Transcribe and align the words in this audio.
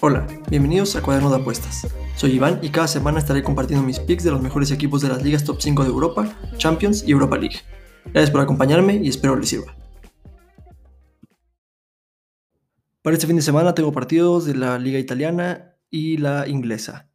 Hola, 0.00 0.26
bienvenidos 0.48 0.94
a 0.96 1.02
Cuaderno 1.02 1.28
de 1.28 1.36
Apuestas. 1.36 1.86
Soy 2.16 2.32
Iván 2.32 2.60
y 2.62 2.70
cada 2.70 2.86
semana 2.88 3.18
estaré 3.18 3.42
compartiendo 3.42 3.84
mis 3.84 3.98
picks 3.98 4.24
de 4.24 4.30
los 4.30 4.40
mejores 4.40 4.70
equipos 4.70 5.02
de 5.02 5.08
las 5.08 5.22
ligas 5.22 5.44
top 5.44 5.60
5 5.60 5.82
de 5.82 5.90
Europa, 5.90 6.38
Champions 6.56 7.02
y 7.06 7.10
Europa 7.10 7.36
League. 7.36 7.56
Gracias 8.06 8.30
por 8.30 8.40
acompañarme 8.40 8.96
y 8.96 9.08
espero 9.08 9.36
les 9.36 9.48
sirva. 9.48 9.74
Para 13.02 13.14
este 13.14 13.26
fin 13.26 13.36
de 13.36 13.42
semana 13.42 13.74
tengo 13.74 13.92
partidos 13.92 14.44
de 14.44 14.54
la 14.54 14.78
liga 14.78 14.98
italiana 14.98 15.74
y 15.90 16.16
la 16.18 16.48
inglesa. 16.48 17.10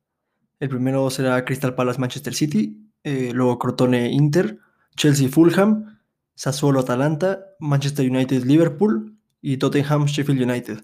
El 0.59 0.69
primero 0.69 1.09
será 1.09 1.45
Crystal 1.45 1.75
Palace 1.75 1.99
Manchester 1.99 2.33
City, 2.33 2.91
eh, 3.03 3.31
luego 3.33 3.59
Crotone 3.59 4.11
Inter, 4.11 4.59
Chelsea 4.95 5.29
Fulham, 5.29 5.99
Sassuolo 6.35 6.79
Atalanta, 6.79 7.55
Manchester 7.59 8.09
United 8.09 8.43
Liverpool 8.43 9.17
y 9.41 9.57
Tottenham 9.57 10.05
Sheffield 10.05 10.41
United. 10.41 10.83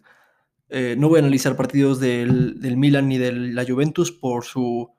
Eh, 0.70 0.96
no 0.98 1.10
voy 1.10 1.18
a 1.18 1.22
analizar 1.22 1.56
partidos 1.56 2.00
del, 2.00 2.60
Milan 2.78 3.08
ni 3.10 3.18
de 3.18 3.32
la 3.32 3.66
Juventus 3.66 4.12
por 4.12 4.46
su, 4.46 4.92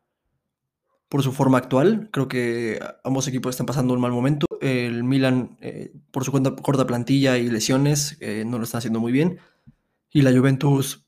por 1.08 1.22
su 1.22 1.32
forma 1.32 1.58
actual. 1.58 2.08
Creo 2.10 2.26
que 2.26 2.80
ambos 3.04 3.28
equipos 3.28 3.50
están 3.50 3.66
pasando 3.66 3.94
un 3.94 4.00
mal 4.00 4.10
momento. 4.10 4.46
El 4.60 5.04
Milan, 5.04 5.56
eh, 5.60 5.92
por 6.10 6.24
su 6.24 6.32
cuenta, 6.32 6.54
corta 6.56 6.86
plantilla 6.86 7.38
y 7.38 7.48
lesiones, 7.48 8.16
eh, 8.20 8.44
no 8.46 8.58
lo 8.58 8.64
está 8.64 8.78
haciendo 8.78 8.98
muy 8.98 9.12
bien. 9.12 9.38
Y 10.12 10.22
la 10.22 10.32
Juventus 10.32 11.06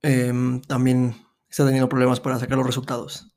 em, 0.00 0.62
también 0.62 1.14
está 1.50 1.66
teniendo 1.66 1.88
problemas 1.88 2.20
para 2.20 2.38
sacar 2.38 2.56
los 2.56 2.66
resultados. 2.66 3.34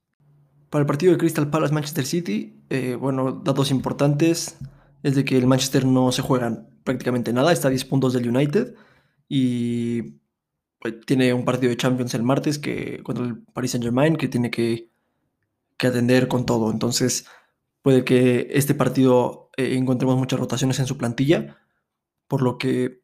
Para 0.70 0.84
el 0.84 0.86
partido 0.86 1.12
de 1.12 1.18
Crystal 1.18 1.50
Palace 1.50 1.74
Manchester 1.74 2.06
City, 2.06 2.64
bueno, 2.98 3.34
datos 3.44 3.72
importantes 3.72 4.58
es 5.04 5.16
de 5.16 5.26
que 5.26 5.38
el 5.38 5.48
Manchester 5.48 5.86
no 5.86 6.12
se 6.12 6.22
juega 6.22 6.68
prácticamente 6.84 7.34
nada, 7.34 7.52
está 7.52 7.68
a 7.68 7.72
10 7.72 7.86
puntos 7.86 8.14
del 8.14 8.30
United 8.30 8.76
y 9.28 10.20
pues, 10.80 10.96
tiene 11.06 11.34
un 11.34 11.46
partido 11.46 11.70
de 11.70 11.78
Champions 11.78 12.14
el 12.14 12.24
martes 12.24 12.60
que, 12.60 13.02
contra 13.04 13.26
el 13.26 13.44
Paris 13.44 13.72
Saint 13.72 13.84
Germain 13.84 14.16
que 14.16 14.28
tiene 14.28 14.52
que, 14.52 14.90
atender 15.80 16.28
con 16.28 16.46
todo. 16.46 16.70
Entonces 16.70 17.26
puede 17.82 18.04
que 18.04 18.50
este 18.52 18.76
partido 18.76 19.50
eh, 19.58 19.76
encontremos 19.78 20.16
muchas 20.16 20.40
rotaciones 20.40 20.78
en 20.80 20.86
su 20.86 20.96
plantilla, 20.96 21.58
por 22.28 22.44
lo 22.44 22.60
que 22.60 23.02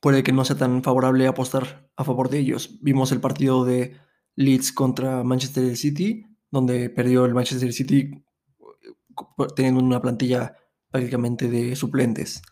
puede 0.00 0.22
que 0.22 0.32
no 0.32 0.46
sea 0.46 0.56
tan 0.56 0.82
favorable 0.82 1.26
apostar 1.26 1.90
a 1.96 2.04
favor 2.04 2.30
de 2.30 2.38
ellos. 2.38 2.78
Vimos 2.80 3.12
el 3.12 3.20
partido 3.20 3.66
de 3.66 3.96
Leeds 4.36 4.72
contra 4.72 5.22
Manchester 5.24 5.76
City, 5.76 6.24
donde 6.50 6.88
perdió 6.88 7.26
el 7.26 7.34
Manchester 7.34 7.72
City 7.74 8.24
eh, 8.60 9.46
teniendo 9.54 9.82
una 9.82 10.00
plantilla 10.00 10.56
prácticamente 10.90 11.48
de 11.48 11.76
suplentes. 11.76 12.42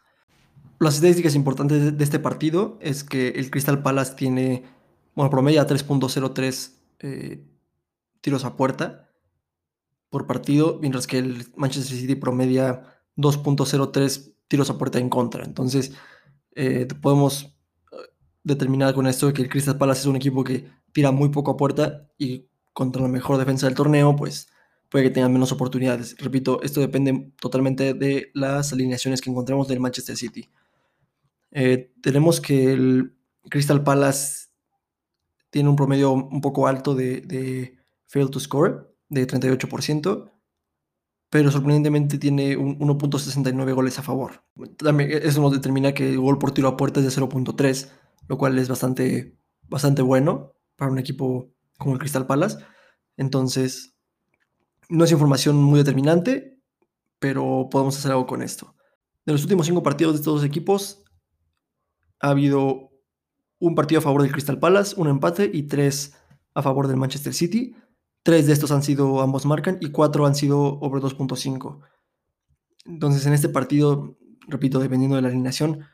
Las 0.79 0.97
estadísticas 0.97 1.35
importantes 1.35 1.97
de 1.97 2.05
este 2.05 2.19
partido 2.19 2.79
es 2.81 3.03
que 3.03 3.29
el 3.31 3.51
Crystal 3.51 3.83
Palace 3.83 4.15
tiene, 4.15 4.65
bueno, 5.15 5.31
promedia 5.31 5.67
3.03 5.67 6.73
eh, 7.01 7.47
tiros 8.21 8.45
a 8.45 8.57
puerta 8.57 9.11
por 10.11 10.27
partido, 10.27 10.79
mientras 10.81 11.07
que 11.07 11.19
el 11.19 11.47
Manchester 11.57 11.97
City 11.97 12.15
promedia 12.15 13.01
2.03 13.17 14.35
tiros 14.49 14.71
a 14.71 14.79
puerta 14.79 14.99
en 14.99 15.09
contra. 15.09 15.45
Entonces, 15.45 15.93
eh, 16.55 16.87
podemos 17.01 17.57
eh, 17.93 17.97
determinar 18.45 18.95
con 18.95 19.07
esto 19.07 19.33
que 19.33 19.43
el 19.43 19.49
Crystal 19.49 19.79
Palace 19.79 20.01
es 20.01 20.07
un 20.07 20.17
equipo 20.17 20.45
que 20.45 20.71
tira 20.93 21.11
muy 21.11 21.31
poco 21.31 21.53
a 21.53 21.57
puerta 21.57 22.09
y 22.19 22.49
contra 22.73 23.03
la 23.03 23.09
mejor 23.09 23.39
defensa 23.39 23.67
del 23.67 23.75
torneo, 23.75 24.15
pues 24.15 24.49
puede 24.89 25.05
que 25.05 25.11
tengan 25.11 25.33
menos 25.33 25.53
oportunidades. 25.53 26.17
Repito, 26.19 26.63
esto 26.63 26.81
depende 26.81 27.33
totalmente 27.41 27.95
de 27.95 28.31
las 28.35 28.73
alineaciones 28.73 29.21
que 29.21 29.31
encontremos 29.31 29.69
del 29.69 29.81
Manchester 29.81 30.17
City. 30.17 30.51
Eh, 31.51 31.93
tenemos 32.03 32.41
que 32.41 32.73
el 32.73 33.17
Crystal 33.49 33.83
Palace 33.83 34.49
tiene 35.51 35.69
un 35.69 35.77
promedio 35.77 36.13
un 36.13 36.41
poco 36.41 36.67
alto 36.67 36.95
de, 36.95 37.21
de 37.23 37.79
fail 38.07 38.31
to 38.31 38.41
score, 38.41 38.95
de 39.09 39.27
38%, 39.27 40.31
pero 41.31 41.51
sorprendentemente 41.51 42.19
tiene 42.19 42.57
1.69 42.57 43.75
goles 43.75 43.99
a 43.99 44.03
favor. 44.03 44.45
También 44.77 45.11
eso 45.23 45.41
nos 45.41 45.53
determina 45.53 45.93
que 45.93 46.11
el 46.11 46.19
gol 46.19 46.39
por 46.39 46.53
tiro 46.53 46.69
a 46.69 46.77
puerta 46.77 47.01
es 47.01 47.07
de 47.07 47.23
0.3, 47.23 47.91
lo 48.29 48.39
cual 48.39 48.59
es 48.59 48.69
bastante, 48.69 49.37
bastante 49.63 50.03
bueno 50.03 50.53
para 50.77 50.91
un 50.91 50.99
equipo 50.99 51.51
como 51.79 51.95
el 51.95 51.99
Crystal 51.99 52.27
Palace. 52.27 52.59
Entonces, 53.17 53.96
no 54.89 55.05
es 55.05 55.13
información 55.13 55.57
muy 55.57 55.79
determinante, 55.79 56.61
pero 57.19 57.69
podemos 57.71 57.97
hacer 57.97 58.13
algo 58.13 58.27
con 58.27 58.43
esto. 58.43 58.75
De 59.25 59.33
los 59.33 59.43
últimos 59.43 59.67
cinco 59.67 59.83
partidos 59.83 60.15
de 60.15 60.21
estos 60.21 60.35
dos 60.35 60.45
equipos, 60.45 61.05
ha 62.21 62.31
habido 62.31 62.91
un 63.59 63.75
partido 63.75 63.99
a 63.99 64.03
favor 64.03 64.23
del 64.23 64.33
Crystal 64.33 64.59
Palace, 64.59 64.95
un 64.99 65.09
empate 65.09 65.51
y 65.53 65.65
tres 65.65 66.15
a 66.55 66.63
favor 66.63 66.89
del 66.89 66.97
Manchester 66.97 67.35
City. 67.35 67.77
Tres 68.23 68.47
de 68.47 68.53
estos 68.53 68.73
han 68.73 68.83
sido 68.83 69.21
ambos 69.21 69.47
marcan 69.47 69.79
y 69.81 69.91
cuatro 69.91 70.27
han 70.27 70.35
sido 70.35 70.79
over 70.81 71.03
2.5. 71.03 71.81
Entonces 72.85 73.27
en 73.27 73.33
este 73.33 73.49
partido, 73.49 74.17
repito, 74.49 74.79
dependiendo 74.79 75.17
de 75.17 75.23
la 75.23 75.29
alineación, 75.29 75.85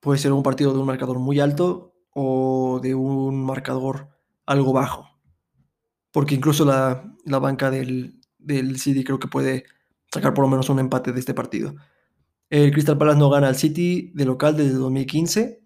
puede 0.00 0.18
ser 0.18 0.32
un 0.32 0.42
partido 0.42 0.72
de 0.72 0.78
un 0.78 0.86
marcador 0.86 1.18
muy 1.18 1.40
alto 1.40 1.94
o 2.14 2.80
de 2.82 2.94
un 2.94 3.44
marcador 3.44 4.08
algo 4.46 4.72
bajo. 4.72 5.11
Porque 6.12 6.36
incluso 6.36 6.64
la, 6.64 7.02
banca 7.40 7.70
del, 7.70 8.20
del 8.38 8.78
City 8.78 9.02
creo 9.02 9.18
que 9.18 9.28
puede 9.28 9.64
sacar 10.12 10.34
por 10.34 10.44
lo 10.44 10.50
menos 10.50 10.68
un 10.68 10.78
empate 10.78 11.12
de 11.12 11.20
este 11.20 11.34
partido. 11.34 11.74
El 12.50 12.70
Crystal 12.70 12.98
Palace 12.98 13.18
no 13.18 13.30
gana 13.30 13.48
al 13.48 13.56
City 13.56 14.12
de 14.14 14.26
local 14.26 14.56
desde 14.56 14.74
2015. 14.74 15.62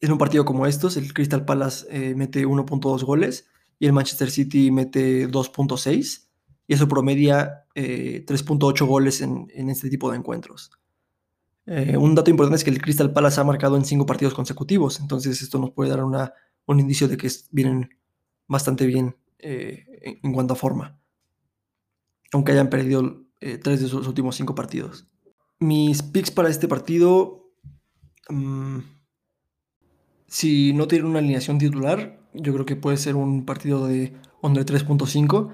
En 0.00 0.12
un 0.12 0.18
partido 0.18 0.44
como 0.44 0.66
estos, 0.66 0.96
el 0.96 1.12
Crystal 1.12 1.44
Palace 1.44 1.86
eh, 1.90 2.14
mete 2.14 2.46
1.2 2.46 3.04
goles 3.04 3.46
y 3.78 3.86
el 3.86 3.92
Manchester 3.92 4.30
City 4.30 4.70
mete 4.70 5.28
2.6 5.28 6.28
y 6.66 6.74
eso 6.74 6.88
promedia 6.88 7.66
3.8 7.74 8.82
eh, 8.82 8.84
goles 8.84 9.20
en, 9.20 9.48
este 9.68 9.90
tipo 9.90 10.10
de 10.10 10.18
encuentros. 10.18 10.70
Eh, 11.66 11.96
un 11.96 12.14
dato 12.14 12.30
importante 12.30 12.56
es 12.56 12.64
que 12.64 12.70
el 12.70 12.80
Crystal 12.80 13.12
Palace 13.12 13.40
ha 13.40 13.44
marcado 13.44 13.76
en 13.76 13.84
5 13.84 14.06
partidos 14.06 14.34
consecutivos, 14.34 15.00
entonces 15.00 15.42
esto 15.42 15.58
nos 15.58 15.72
puede 15.72 15.90
dar 15.90 16.02
una, 16.02 16.32
un 16.66 16.80
indicio 16.80 17.08
de 17.08 17.16
que 17.16 17.30
vienen 17.50 17.90
bastante 18.48 18.86
bien 18.86 19.16
en, 19.38 20.32
cuanto 20.32 20.54
a 20.54 20.56
forma, 20.56 21.00
aunque 22.32 22.52
hayan 22.52 22.70
perdido 22.70 23.24
3 23.38 23.62
de 23.62 23.86
sus 23.86 24.06
últimos 24.06 24.36
5 24.36 24.54
partidos. 24.54 25.06
Mis 25.60 26.02
picks 26.02 26.30
para 26.30 26.48
este 26.48 26.68
partido, 26.68 27.52
mm, 28.28 28.78
si 30.26 30.72
no 30.72 30.88
tiene 30.88 31.06
una 31.06 31.20
alineación 31.20 31.58
titular, 31.58 32.20
yo 32.34 32.52
creo 32.52 32.66
que 32.66 32.76
puede 32.76 32.96
ser 32.96 33.16
un 33.16 33.44
partido 33.44 33.86
de 33.86 34.14
under 34.42 34.64
3.5. 34.64 35.52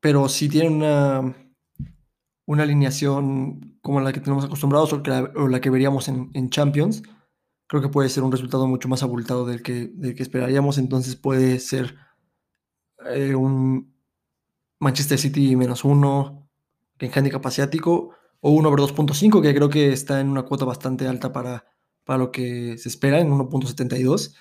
Pero 0.00 0.28
si 0.28 0.48
tiene 0.48 0.68
una, 0.68 1.34
una 2.46 2.62
alineación 2.62 3.78
como 3.82 4.00
la 4.00 4.12
que 4.12 4.20
tenemos 4.20 4.44
acostumbrados 4.44 4.92
o, 4.92 5.48
la, 5.48 5.60
que 5.60 5.70
veríamos 5.70 6.08
en, 6.08 6.50
Champions, 6.50 7.02
creo 7.66 7.82
que 7.82 7.88
puede 7.88 8.08
ser 8.08 8.22
un 8.22 8.32
resultado 8.32 8.66
mucho 8.66 8.88
más 8.88 9.02
abultado 9.02 9.46
del 9.46 9.62
que, 9.62 9.92
que 10.14 10.22
esperaríamos. 10.22 10.78
Entonces 10.78 11.16
puede 11.16 11.58
ser 11.58 11.96
eh, 13.10 13.34
un 13.34 13.94
Manchester 14.78 15.18
City 15.18 15.56
menos 15.56 15.84
uno, 15.84 16.48
en 16.98 17.10
handicap 17.14 17.44
asiático, 17.46 18.10
o 18.40 18.50
un 18.50 18.66
over 18.66 18.80
2.5, 18.80 19.42
que 19.42 19.54
creo 19.54 19.68
que 19.68 19.92
está 19.92 20.20
en 20.20 20.28
una 20.28 20.42
cuota 20.42 20.64
bastante 20.64 21.06
alta 21.06 21.32
para, 21.32 21.64
para 22.04 22.18
lo 22.18 22.32
que 22.32 22.78
se 22.78 22.88
espera, 22.88 23.20
en 23.20 23.30
1.72. 23.30 24.34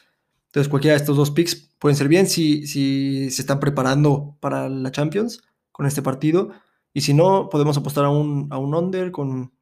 Entonces, 0.47 0.69
cualquiera 0.69 0.95
de 0.95 1.01
estos 1.01 1.17
dos 1.17 1.31
picks 1.31 1.75
pueden 1.79 1.95
ser 1.97 2.07
bien 2.07 2.27
si, 2.27 2.65
si 2.67 3.29
se 3.29 3.41
están 3.41 3.59
preparando 3.59 4.37
para 4.39 4.69
la 4.69 4.91
Champions 4.91 5.41
con 5.71 5.85
este 5.85 6.01
partido. 6.01 6.51
Y 6.93 7.01
si 7.01 7.13
no, 7.13 7.49
podemos 7.49 7.77
apostar 7.77 8.05
a 8.05 8.09
un, 8.09 8.47
a 8.51 8.57
un 8.57 8.73
under 8.73 9.11
con, 9.11 9.53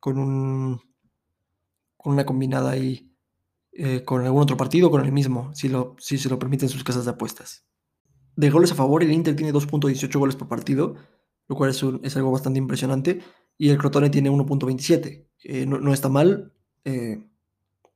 con, 0.00 0.18
un, 0.18 0.80
con 2.06 2.14
una 2.14 2.24
combinada 2.24 2.70
ahí 2.70 3.12
eh, 3.72 4.04
con 4.04 4.24
algún 4.24 4.42
otro 4.42 4.56
partido, 4.56 4.92
con 4.92 5.04
el 5.04 5.10
mismo, 5.10 5.52
si, 5.54 5.68
lo, 5.68 5.96
si 5.98 6.18
se 6.18 6.28
lo 6.28 6.38
permiten 6.38 6.68
sus 6.68 6.84
casas 6.84 7.04
de 7.04 7.10
apuestas. 7.10 7.66
De 8.36 8.48
goles 8.48 8.70
a 8.70 8.76
favor, 8.76 9.02
el 9.02 9.10
Inter 9.10 9.34
tiene 9.34 9.52
2.18 9.52 10.16
goles 10.16 10.36
por 10.36 10.46
partido 10.46 10.94
lo 11.48 11.56
cual 11.56 11.70
es, 11.70 12.16
algo 12.16 12.32
bastante 12.32 12.58
impresionante. 12.58 13.22
Y 13.58 13.70
el 13.70 13.78
Crotone 13.78 14.10
tiene 14.10 14.30
1.27. 14.30 15.26
Eh, 15.44 15.66
no, 15.66 15.92
está 15.92 16.08
mal, 16.08 16.52
eh, 16.84 17.24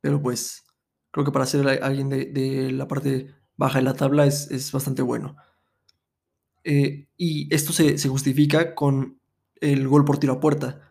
pero 0.01 0.23
pues 0.23 0.65
creo 1.11 1.25
que 1.25 1.33
para 1.33 1.47
ser 1.47 1.67
alguien 1.83 2.09
de, 2.09 2.71
la 2.73 2.89
parte 2.89 3.35
baja 3.56 3.79
de 3.79 3.85
la 3.85 3.95
tabla 3.95 4.27
es, 4.27 4.73
bastante 4.73 5.03
bueno. 5.03 5.37
Eh, 6.65 7.09
y 7.17 7.53
esto 7.55 7.73
se, 7.73 7.97
justifica 8.09 8.75
con 8.75 9.21
el 9.61 9.89
gol 9.89 10.05
por 10.05 10.19
tiro 10.19 10.35
a 10.35 10.41
puerta. 10.41 10.90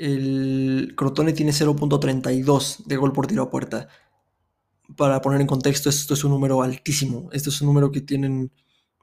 El 0.00 0.94
Crotone 0.96 1.32
tiene 1.32 1.52
0.32 1.52 2.84
de 2.86 2.96
gol 2.96 3.12
por 3.12 3.26
tiro 3.26 3.42
a 3.42 3.50
puerta. 3.50 3.88
Para 4.96 5.20
poner 5.20 5.40
en 5.40 5.46
contexto, 5.46 5.88
esto 5.90 6.14
es 6.14 6.24
un 6.24 6.30
número 6.30 6.62
altísimo. 6.62 7.28
Esto 7.32 7.50
es 7.50 7.60
un 7.60 7.68
número 7.68 7.92
que 7.92 8.00
tienen 8.00 8.50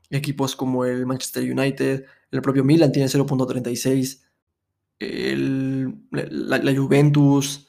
equipos 0.10 0.56
como 0.56 0.86
el 0.86 1.06
Manchester 1.06 1.44
United, 1.44 2.06
el 2.32 2.42
propio 2.42 2.64
Milan 2.64 2.92
tiene 2.92 3.10
0.36. 3.10 4.24
El 5.00 5.78
el, 6.14 6.50
la, 6.50 6.76
Juventus, 6.76 7.68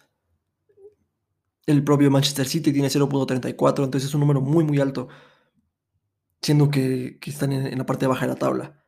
el 1.66 1.84
propio 1.84 2.10
Manchester 2.10 2.46
City 2.46 2.72
tiene 2.72 2.88
0.34, 2.88 3.84
entonces 3.84 4.08
es 4.08 4.14
un 4.14 4.20
número 4.20 4.40
muy, 4.40 4.64
muy 4.64 4.80
alto, 4.80 5.08
siendo 6.40 6.70
que, 6.70 7.18
que 7.20 7.30
están 7.30 7.52
en, 7.52 7.66
en, 7.66 7.78
la 7.78 7.86
parte 7.86 8.06
baja 8.06 8.22
de 8.26 8.32
la 8.32 8.38
tabla. 8.38 8.84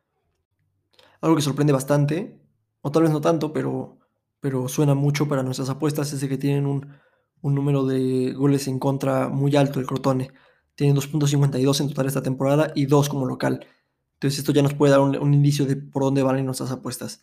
Algo 1.20 1.36
que 1.36 1.42
sorprende 1.42 1.72
bastante, 1.72 2.40
o 2.80 2.90
tal 2.90 3.02
vez 3.02 3.12
no 3.12 3.20
tanto, 3.20 3.52
pero, 3.52 3.99
pero 4.40 4.68
suena 4.68 4.94
mucho 4.94 5.28
para 5.28 5.42
nuestras 5.42 5.68
apuestas, 5.68 6.12
es 6.12 6.20
de 6.20 6.28
que 6.28 6.38
tienen 6.38 6.66
un, 6.66 6.94
un 7.42 7.54
número 7.54 7.86
de 7.86 8.32
goles 8.32 8.68
en 8.68 8.78
contra 8.78 9.28
muy 9.28 9.54
alto 9.56 9.80
el 9.80 9.86
Crotone. 9.86 10.30
Tienen 10.74 10.96
2.52 10.96 11.80
en 11.80 11.88
total 11.88 12.06
esta 12.06 12.22
temporada 12.22 12.72
y 12.74 12.86
2 12.86 13.08
como 13.08 13.26
local. 13.26 13.66
Entonces 14.14 14.38
esto 14.38 14.52
ya 14.52 14.62
nos 14.62 14.74
puede 14.74 14.92
dar 14.92 15.00
un, 15.00 15.16
un 15.16 15.34
indicio 15.34 15.66
de 15.66 15.76
por 15.76 16.02
dónde 16.02 16.22
van 16.22 16.44
nuestras 16.44 16.70
apuestas. 16.70 17.22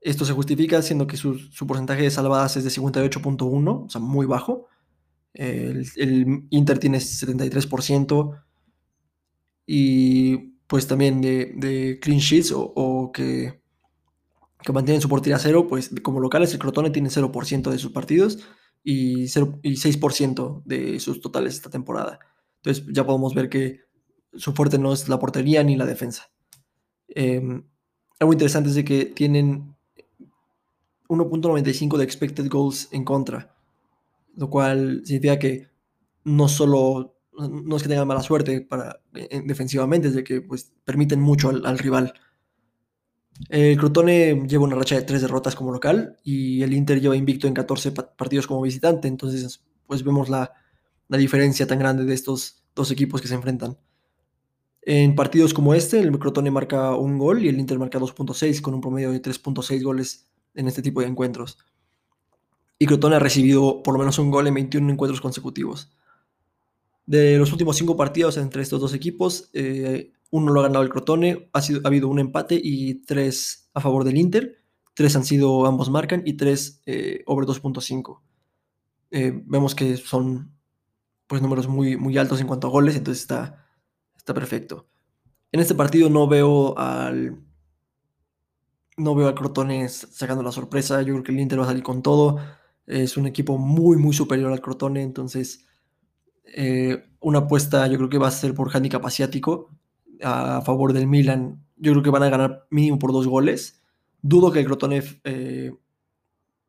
Esto 0.00 0.24
se 0.24 0.32
justifica 0.32 0.80
siendo 0.82 1.06
que 1.06 1.16
su, 1.16 1.38
su 1.38 1.66
porcentaje 1.66 2.02
de 2.02 2.10
salvadas 2.10 2.56
es 2.56 2.64
de 2.64 2.70
58.1, 2.70 3.86
o 3.86 3.88
sea, 3.88 4.00
muy 4.00 4.26
bajo. 4.26 4.68
El, 5.34 5.86
Inter 6.50 6.78
tiene 6.78 6.98
73% 6.98 8.42
y 9.66 10.36
pues 10.66 10.86
también 10.86 11.20
de, 11.20 11.52
de 11.56 11.98
clean 12.00 12.20
sheets 12.20 12.52
o, 12.54 13.10
que, 13.12 13.60
que 14.62 14.72
mantienen 14.72 15.00
su 15.00 15.08
portería 15.08 15.38
cero, 15.38 15.66
pues 15.68 15.90
como 16.02 16.20
locales 16.20 16.52
el 16.52 16.58
Crotone 16.58 16.90
tiene 16.90 17.08
0% 17.08 17.70
de 17.70 17.78
sus 17.78 17.92
partidos 17.92 18.38
y, 18.82 19.28
0, 19.28 19.60
y 19.62 19.72
6% 19.72 20.62
de 20.64 21.00
sus 21.00 21.20
totales 21.20 21.54
esta 21.54 21.70
temporada. 21.70 22.18
Entonces 22.56 22.84
ya 22.92 23.06
podemos 23.06 23.34
ver 23.34 23.48
que 23.48 23.82
su 24.34 24.52
fuerte 24.52 24.78
no 24.78 24.92
es 24.92 25.08
la 25.08 25.18
portería 25.18 25.62
ni 25.62 25.76
la 25.76 25.86
defensa. 25.86 26.30
Eh, 27.08 27.42
algo 28.18 28.32
interesante 28.32 28.68
es 28.68 28.74
de 28.74 28.84
que 28.84 29.06
tienen 29.06 29.76
1.95 31.08 31.96
de 31.96 32.04
expected 32.04 32.48
goals 32.48 32.88
en 32.92 33.04
contra, 33.04 33.54
lo 34.34 34.50
cual 34.50 35.02
significa 35.04 35.38
que 35.38 35.68
no 36.24 36.48
solo 36.48 37.18
no 37.38 37.76
es 37.76 37.82
que 37.82 37.88
tengan 37.88 38.08
mala 38.08 38.22
suerte 38.22 38.60
para, 38.60 39.00
en, 39.14 39.46
defensivamente, 39.46 40.08
es 40.08 40.14
de 40.14 40.24
que 40.24 40.40
pues, 40.40 40.72
permiten 40.84 41.20
mucho 41.20 41.50
al, 41.50 41.78
rival. 41.78 42.12
El 43.48 43.76
Crotone 43.78 44.46
lleva 44.46 44.64
una 44.64 44.76
racha 44.76 44.96
de 44.96 45.02
tres 45.02 45.22
derrotas 45.22 45.54
como 45.54 45.72
local 45.72 46.16
y 46.24 46.62
el 46.62 46.72
Inter 46.72 47.00
lleva 47.00 47.16
invicto 47.16 47.46
en 47.46 47.54
14 47.54 47.92
partidos 47.92 48.46
como 48.46 48.62
visitante, 48.62 49.08
entonces 49.08 49.64
pues 49.86 50.02
vemos 50.02 50.28
la, 50.28 50.52
diferencia 51.08 51.66
tan 51.66 51.78
grande 51.78 52.04
de 52.04 52.12
estos 52.14 52.64
dos 52.74 52.90
equipos 52.90 53.22
que 53.22 53.28
se 53.28 53.34
enfrentan. 53.34 53.78
En 54.82 55.14
partidos 55.14 55.54
como 55.54 55.74
este, 55.74 56.00
el 56.00 56.18
Crotone 56.18 56.50
marca 56.50 56.94
un 56.96 57.18
gol 57.18 57.44
y 57.44 57.48
el 57.48 57.58
Inter 57.58 57.78
marca 57.78 57.98
2.6 57.98 58.60
con 58.60 58.74
un 58.74 58.80
promedio 58.80 59.10
de 59.10 59.22
3.6 59.22 59.82
goles 59.82 60.28
en 60.54 60.68
este 60.68 60.82
tipo 60.82 61.00
de 61.00 61.06
encuentros. 61.06 61.58
Y 62.78 62.86
Crotone 62.86 63.16
ha 63.16 63.20
recibido 63.20 63.82
por 63.82 63.94
lo 63.94 63.98
menos 63.98 64.18
un 64.18 64.30
gol 64.30 64.46
en 64.46 64.54
21 64.54 64.92
encuentros 64.92 65.20
consecutivos. 65.20 65.90
De 67.06 67.38
los 67.38 67.52
últimos 67.52 67.76
cinco 67.76 67.96
partidos 67.96 68.36
entre 68.36 68.62
estos 68.62 68.80
dos 68.80 68.92
equipos, 68.92 69.48
eh, 69.54 70.12
uno 70.30 70.52
lo 70.52 70.60
ha 70.60 70.64
ganado 70.64 70.82
el 70.82 70.90
Crotone, 70.90 71.50
ha, 71.52 71.62
sido, 71.62 71.80
ha, 71.84 71.88
habido 71.88 72.08
un 72.08 72.18
empate 72.18 72.60
y 72.62 73.02
tres 73.04 73.70
a 73.74 73.80
favor 73.80 74.04
del 74.04 74.16
Inter. 74.16 74.56
Tres 74.94 75.16
han 75.16 75.24
sido, 75.24 75.66
ambos 75.66 75.90
marcan, 75.90 76.22
y 76.24 76.34
tres 76.34 76.82
eh, 76.86 77.22
over 77.26 77.46
2.5. 77.46 78.20
Eh, 79.10 79.42
vemos 79.46 79.74
que 79.74 79.96
son 79.96 80.52
pues, 81.26 81.40
números 81.40 81.68
muy, 81.68 81.96
muy 81.96 82.18
altos 82.18 82.40
en 82.40 82.46
cuanto 82.46 82.66
a 82.66 82.70
goles, 82.70 82.96
entonces 82.96 83.22
está, 83.22 83.66
está 84.16 84.34
perfecto. 84.34 84.88
En 85.52 85.60
este 85.60 85.74
partido 85.74 86.10
no 86.10 86.26
veo 86.28 86.76
al, 86.78 87.40
no 88.98 89.14
veo 89.14 89.28
al 89.28 89.34
Crotone 89.34 89.88
sacando 89.88 90.42
la 90.42 90.52
sorpresa. 90.52 91.00
Yo 91.02 91.14
creo 91.14 91.22
que 91.22 91.32
el 91.32 91.40
Inter 91.40 91.60
va 91.60 91.64
a 91.64 91.68
salir 91.68 91.82
con 91.82 92.02
todo. 92.02 92.38
Es 92.86 93.16
un 93.16 93.26
equipo 93.26 93.56
muy, 93.56 93.96
muy 93.96 94.12
superior 94.12 94.52
al 94.52 94.60
Crotone. 94.60 95.02
Entonces, 95.02 95.64
eh, 96.44 97.08
una 97.20 97.40
apuesta 97.40 97.86
yo 97.86 97.96
creo 97.96 98.10
que 98.10 98.18
va 98.18 98.28
a 98.28 98.32
ser 98.32 98.54
por 98.54 98.74
handicap 98.74 99.04
asiático 99.06 99.70
a 100.22 100.62
favor 100.62 100.92
del 100.92 101.06
Milan. 101.06 101.64
Yo 101.76 101.92
creo 101.92 102.02
que 102.02 102.10
van 102.10 102.22
a 102.22 102.30
ganar 102.30 102.66
mínimo 102.70 102.98
por 102.98 103.12
dos 103.12 103.26
goles. 103.26 103.82
Dudo 104.22 104.50
que 104.50 104.60
el 104.60 104.66
Crotone 104.66 105.02
eh, 105.24 105.72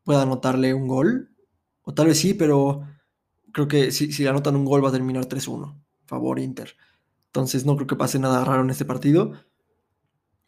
pueda 0.04 0.24
anotarle 0.24 0.74
un 0.74 0.88
gol. 0.88 1.30
O 1.84 1.94
tal 1.94 2.08
vez 2.08 2.20
sí, 2.20 2.34
pero 2.34 2.84
creo 3.52 3.68
que 3.68 3.92
si, 3.92 4.12
si 4.12 4.28
anotan 4.28 4.56
un 4.56 4.66
gol 4.66 4.84
va 4.84 4.90
a 4.90 4.94
terminar 4.94 5.26
3-1. 5.26 5.76
Favor 6.06 6.40
Inter. 6.40 6.76
Entonces 7.28 7.66
no 7.66 7.76
creo 7.76 7.88
que 7.88 7.96
pase 7.96 8.20
nada 8.20 8.44
raro 8.44 8.64
en 8.64 8.70
este 8.70 8.86
partido. 8.86 9.34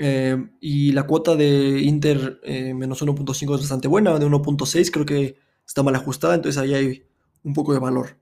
Eh, 0.04 0.50
y 0.60 0.94
la 0.94 1.06
cuota 1.06 1.36
de 1.36 1.80
Inter 1.82 2.40
eh, 2.44 2.74
menos 2.74 3.04
1.5 3.04 3.54
es 3.54 3.62
bastante 3.62 3.88
buena, 3.88 4.18
de 4.18 4.26
1.6 4.26 4.90
creo 4.90 5.06
que 5.06 5.38
está 5.64 5.84
mal 5.84 5.94
ajustada, 5.94 6.34
entonces 6.34 6.60
ahí 6.60 6.74
hay 6.74 7.04
un 7.44 7.54
poco 7.54 7.72
de 7.72 7.78
valor. 7.78 8.18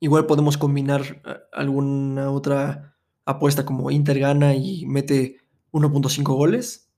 Igual 0.00 0.26
podemos 0.26 0.58
combinar 0.58 1.22
alguna 1.52 2.32
otra 2.32 2.95
apuesta 3.26 3.66
como 3.66 3.90
Inter 3.90 4.18
gana 4.18 4.54
y 4.54 4.86
mete 4.86 5.36
1.5 5.72 6.22
goles. 6.34 6.90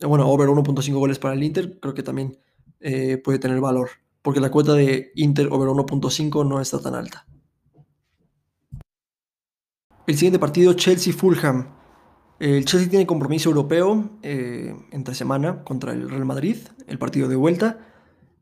Bueno, 0.00 0.28
over 0.28 0.48
1.5 0.48 0.92
goles 0.94 1.18
para 1.18 1.34
el 1.34 1.42
Inter, 1.42 1.78
creo 1.80 1.94
que 1.94 2.02
también 2.02 2.38
eh, 2.80 3.18
puede 3.18 3.38
tener 3.38 3.60
valor, 3.60 3.90
porque 4.22 4.40
la 4.40 4.50
cuota 4.50 4.74
de 4.74 5.12
Inter 5.14 5.48
over 5.52 5.68
1.5 5.68 6.48
no 6.48 6.60
está 6.60 6.80
tan 6.80 6.94
alta. 6.94 7.26
El 10.06 10.16
siguiente 10.16 10.38
partido, 10.38 10.74
Chelsea-Fulham. 10.74 11.68
El 12.38 12.64
Chelsea 12.64 12.90
tiene 12.90 13.06
compromiso 13.06 13.48
europeo 13.48 14.18
eh, 14.22 14.74
entre 14.90 15.14
semana 15.14 15.62
contra 15.62 15.92
el 15.92 16.10
Real 16.10 16.24
Madrid, 16.24 16.56
el 16.86 16.98
partido 16.98 17.28
de 17.28 17.36
vuelta, 17.36 17.78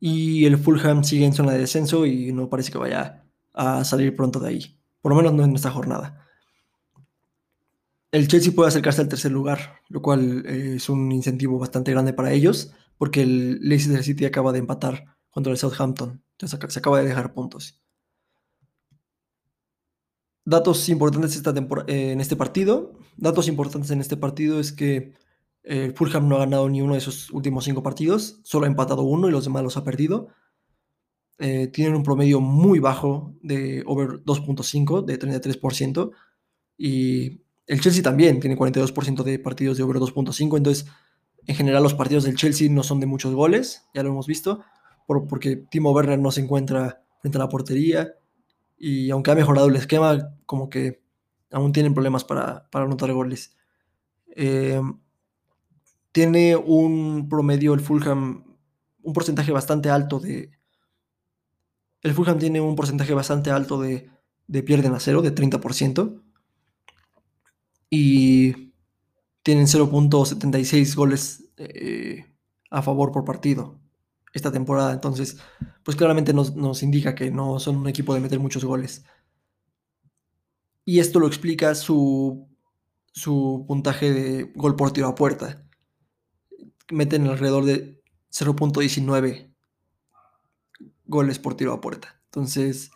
y 0.00 0.46
el 0.46 0.58
Fulham 0.58 1.04
sigue 1.04 1.26
en 1.26 1.34
zona 1.34 1.52
de 1.52 1.58
descenso 1.58 2.06
y 2.06 2.32
no 2.32 2.48
parece 2.48 2.72
que 2.72 2.78
vaya 2.78 3.28
a 3.52 3.84
salir 3.84 4.16
pronto 4.16 4.40
de 4.40 4.48
ahí, 4.48 4.80
por 5.00 5.12
lo 5.12 5.16
menos 5.16 5.34
no 5.34 5.44
en 5.44 5.54
esta 5.54 5.70
jornada. 5.70 6.26
El 8.12 8.28
Chelsea 8.28 8.52
puede 8.52 8.68
acercarse 8.68 9.00
al 9.00 9.08
tercer 9.08 9.32
lugar, 9.32 9.80
lo 9.88 10.02
cual 10.02 10.44
eh, 10.46 10.74
es 10.76 10.90
un 10.90 11.10
incentivo 11.10 11.58
bastante 11.58 11.92
grande 11.92 12.12
para 12.12 12.32
ellos, 12.32 12.72
porque 12.98 13.22
el 13.22 13.58
Leicester 13.60 14.04
City 14.04 14.26
acaba 14.26 14.52
de 14.52 14.58
empatar 14.58 15.16
contra 15.30 15.50
el 15.50 15.56
Southampton, 15.56 16.22
entonces 16.32 16.60
se 16.72 16.78
acaba 16.78 17.00
de 17.00 17.08
dejar 17.08 17.32
puntos. 17.32 17.80
Datos 20.44 20.88
importantes 20.88 21.40
en 21.86 22.20
este 22.20 22.36
partido. 22.36 22.92
Datos 23.16 23.48
importantes 23.48 23.90
en 23.92 24.00
este 24.00 24.16
partido 24.16 24.60
es 24.60 24.72
que 24.72 25.14
eh, 25.62 25.92
Fulham 25.94 26.28
no 26.28 26.36
ha 26.36 26.40
ganado 26.40 26.68
ni 26.68 26.82
uno 26.82 26.94
de 26.94 27.00
sus 27.00 27.30
últimos 27.30 27.64
cinco 27.64 27.82
partidos, 27.82 28.40
solo 28.42 28.66
ha 28.66 28.68
empatado 28.68 29.02
uno 29.02 29.28
y 29.28 29.32
los 29.32 29.44
demás 29.44 29.62
los 29.62 29.76
ha 29.76 29.84
perdido. 29.84 30.28
Eh, 31.38 31.68
tienen 31.68 31.94
un 31.94 32.02
promedio 32.02 32.40
muy 32.40 32.78
bajo 32.78 33.34
de 33.40 33.82
over 33.86 34.22
2.5, 34.24 35.04
de 35.04 35.18
33%. 35.18 36.10
Y 36.76 37.42
el 37.66 37.80
Chelsea 37.80 38.02
también 38.02 38.40
tiene 38.40 38.56
42% 38.56 39.22
de 39.22 39.38
partidos 39.38 39.76
de 39.76 39.82
over 39.82 39.96
2.5. 39.96 40.56
Entonces, 40.56 40.86
en 41.46 41.54
general, 41.54 41.82
los 41.82 41.94
partidos 41.94 42.24
del 42.24 42.36
Chelsea 42.36 42.68
no 42.70 42.82
son 42.82 43.00
de 43.00 43.06
muchos 43.06 43.34
goles, 43.34 43.84
ya 43.94 44.02
lo 44.02 44.10
hemos 44.10 44.26
visto, 44.26 44.62
por, 45.06 45.26
porque 45.26 45.56
Timo 45.56 45.92
Werner 45.92 46.18
no 46.18 46.30
se 46.30 46.40
encuentra 46.40 47.02
frente 47.20 47.38
a 47.38 47.40
la 47.40 47.48
portería 47.48 48.14
y 48.76 49.10
aunque 49.10 49.30
ha 49.30 49.34
mejorado 49.34 49.68
el 49.68 49.76
esquema, 49.76 50.34
como 50.46 50.68
que 50.68 51.02
aún 51.52 51.72
tienen 51.72 51.94
problemas 51.94 52.24
para, 52.24 52.68
para 52.70 52.84
anotar 52.84 53.12
goles. 53.12 53.56
Eh, 54.34 54.80
tiene 56.10 56.56
un 56.56 57.28
promedio 57.28 57.74
el 57.74 57.80
Fulham, 57.80 58.44
un 59.02 59.12
porcentaje 59.12 59.52
bastante 59.52 59.88
alto 59.90 60.18
de... 60.18 60.50
El 62.02 62.14
Fulham 62.14 62.38
tiene 62.38 62.60
un 62.60 62.74
porcentaje 62.74 63.14
bastante 63.14 63.50
alto 63.50 63.80
de, 63.80 64.10
de 64.48 64.62
pierden 64.62 64.94
a 64.94 65.00
cero, 65.00 65.22
de 65.22 65.34
30%. 65.34 66.20
Y 67.94 68.72
tienen 69.42 69.66
0.76 69.66 70.94
goles 70.94 71.44
eh, 71.58 72.24
a 72.70 72.80
favor 72.80 73.12
por 73.12 73.26
partido 73.26 73.78
esta 74.32 74.50
temporada. 74.50 74.94
Entonces, 74.94 75.36
pues 75.82 75.94
claramente 75.94 76.32
nos, 76.32 76.56
nos, 76.56 76.82
indica 76.82 77.14
que 77.14 77.30
no 77.30 77.60
son 77.60 77.76
un 77.76 77.88
equipo 77.88 78.14
de 78.14 78.20
meter 78.20 78.40
muchos 78.40 78.64
goles. 78.64 79.04
Y 80.86 81.00
esto 81.00 81.20
lo 81.20 81.26
explica 81.26 81.74
su, 81.74 82.48
su 83.12 83.66
puntaje 83.68 84.10
de 84.10 84.44
gol 84.54 84.74
por 84.74 84.92
tiro 84.94 85.08
a 85.08 85.14
puerta. 85.14 85.62
Meten 86.90 87.26
alrededor 87.26 87.66
de 87.66 88.02
0.19 88.30 89.54
goles 91.04 91.38
por 91.38 91.56
tiro 91.56 91.74
a 91.74 91.80
puerta. 91.82 92.22
Entonces, 92.24 92.90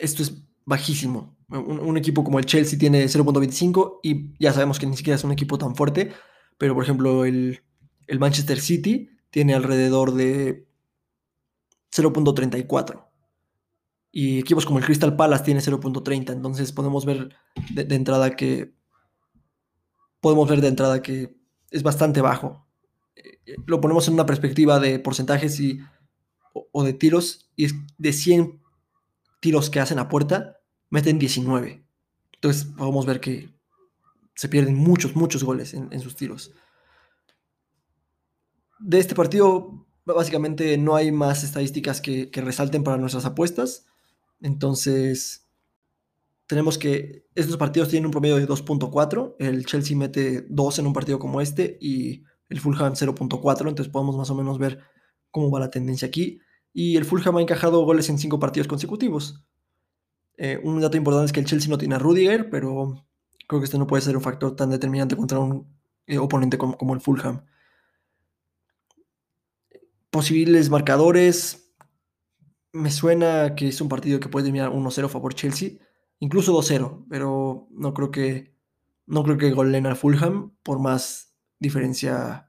esto 0.00 0.24
es 0.24 0.42
bajísimo. 0.64 1.36
Un, 1.50 1.96
equipo 1.96 2.22
como 2.22 2.38
el 2.38 2.46
Chelsea 2.46 2.78
tiene 2.78 3.04
0.25 3.04 4.00
y 4.02 4.34
ya 4.38 4.52
sabemos 4.52 4.78
que 4.78 4.86
ni 4.86 4.96
siquiera 4.96 5.16
es 5.16 5.24
un 5.24 5.32
equipo 5.32 5.58
tan 5.58 5.74
fuerte, 5.74 6.12
pero 6.58 6.74
por 6.74 6.84
ejemplo 6.84 7.24
el, 7.24 7.60
el 8.06 8.18
Manchester 8.20 8.60
City 8.60 9.10
tiene 9.30 9.54
alrededor 9.54 10.14
de 10.14 10.68
0.34. 11.92 13.06
Y 14.12 14.38
equipos 14.40 14.64
como 14.64 14.78
el 14.78 14.84
Crystal 14.84 15.16
Palace 15.16 15.44
tiene 15.44 15.60
0.30. 15.60 16.32
Entonces 16.32 16.72
podemos 16.72 17.04
ver 17.04 17.36
de, 17.72 17.94
entrada 17.94 18.34
que. 18.34 18.74
Podemos 20.20 20.48
ver 20.48 20.60
de 20.60 20.68
entrada 20.68 21.00
que 21.00 21.36
es 21.70 21.82
bastante 21.82 22.20
bajo 22.20 22.66
eh, 23.16 23.56
lo 23.66 23.80
ponemos 23.80 24.08
en 24.08 24.14
una 24.14 24.26
perspectiva 24.26 24.80
de 24.80 24.98
porcentajes 24.98 25.58
y, 25.60 25.80
o, 26.52 26.84
de 26.84 26.92
tiros, 26.92 27.50
y 27.56 27.68
de 27.98 28.12
100 28.12 28.60
tiros 29.40 29.70
que 29.70 29.80
hacen 29.80 29.98
a 29.98 30.08
puerta, 30.08 30.59
meten 30.90 31.18
19. 31.18 31.82
Entonces 32.34 32.64
podemos 32.64 33.06
ver 33.06 33.20
que 33.20 33.48
se 34.34 34.48
pierden 34.48 34.74
muchos, 34.74 35.16
muchos 35.16 35.44
goles 35.44 35.74
en, 35.74 36.00
sus 36.00 36.16
tiros. 36.16 36.52
De 38.78 38.98
este 38.98 39.14
partido, 39.14 39.86
básicamente 40.04 40.76
no 40.78 40.96
hay 40.96 41.12
más 41.12 41.44
estadísticas 41.44 42.00
que, 42.00 42.30
que 42.30 42.40
resalten 42.40 42.82
para 42.82 42.96
nuestras 42.96 43.26
apuestas. 43.26 43.86
Entonces, 44.40 45.46
tenemos 46.46 46.78
que 46.78 47.26
estos 47.34 47.56
partidos 47.56 47.90
tienen 47.90 48.06
un 48.06 48.12
promedio 48.12 48.36
de 48.36 48.48
2.4. 48.48 49.36
El 49.38 49.66
Chelsea 49.66 49.96
mete 49.96 50.46
2 50.48 50.78
en 50.80 50.86
un 50.86 50.92
partido 50.92 51.18
como 51.18 51.40
este 51.40 51.78
y 51.80 52.24
el 52.48 52.60
Fulham 52.60 52.94
0.4. 52.94 53.68
Entonces 53.68 53.92
podemos 53.92 54.16
más 54.16 54.30
o 54.30 54.34
menos 54.34 54.58
ver 54.58 54.80
cómo 55.30 55.50
va 55.50 55.60
la 55.60 55.70
tendencia 55.70 56.08
aquí. 56.08 56.40
Y 56.72 56.96
el 56.96 57.04
Fulham 57.04 57.36
ha 57.36 57.42
encajado 57.42 57.84
goles 57.84 58.08
en 58.08 58.18
5 58.18 58.40
partidos 58.40 58.66
consecutivos. 58.66 59.44
Eh, 60.42 60.58
un 60.64 60.80
dato 60.80 60.96
importante 60.96 61.26
es 61.26 61.32
que 61.32 61.40
el 61.40 61.44
Chelsea 61.44 61.68
no 61.68 61.76
tiene 61.76 61.96
a 61.96 61.98
Rudiger, 61.98 62.48
pero 62.48 63.06
creo 63.46 63.60
que 63.60 63.66
este 63.66 63.76
no 63.76 63.86
puede 63.86 64.00
ser 64.00 64.16
un 64.16 64.22
factor 64.22 64.56
tan 64.56 64.70
determinante 64.70 65.14
contra 65.14 65.38
un 65.38 65.68
eh, 66.06 66.16
oponente 66.16 66.56
como, 66.56 66.94
el 66.94 67.00
Fulham. 67.02 67.44
Posibles 70.08 70.70
marcadores. 70.70 71.74
Me 72.72 72.90
suena 72.90 73.54
que 73.54 73.68
es 73.68 73.82
un 73.82 73.90
partido 73.90 74.18
que 74.18 74.30
puede 74.30 74.44
terminar 74.44 74.70
1-0 74.70 75.04
a 75.04 75.08
favor 75.10 75.34
Chelsea, 75.34 75.72
incluso 76.20 76.54
2-0, 76.58 77.04
pero 77.10 77.68
no 77.72 77.92
creo 77.92 78.10
que 78.10 78.56
no 79.06 79.24
creo 79.24 79.36
que 79.36 79.48
al 79.48 79.96
Fulham 79.96 80.56
por 80.62 80.78
más 80.78 81.34
diferencia 81.58 82.48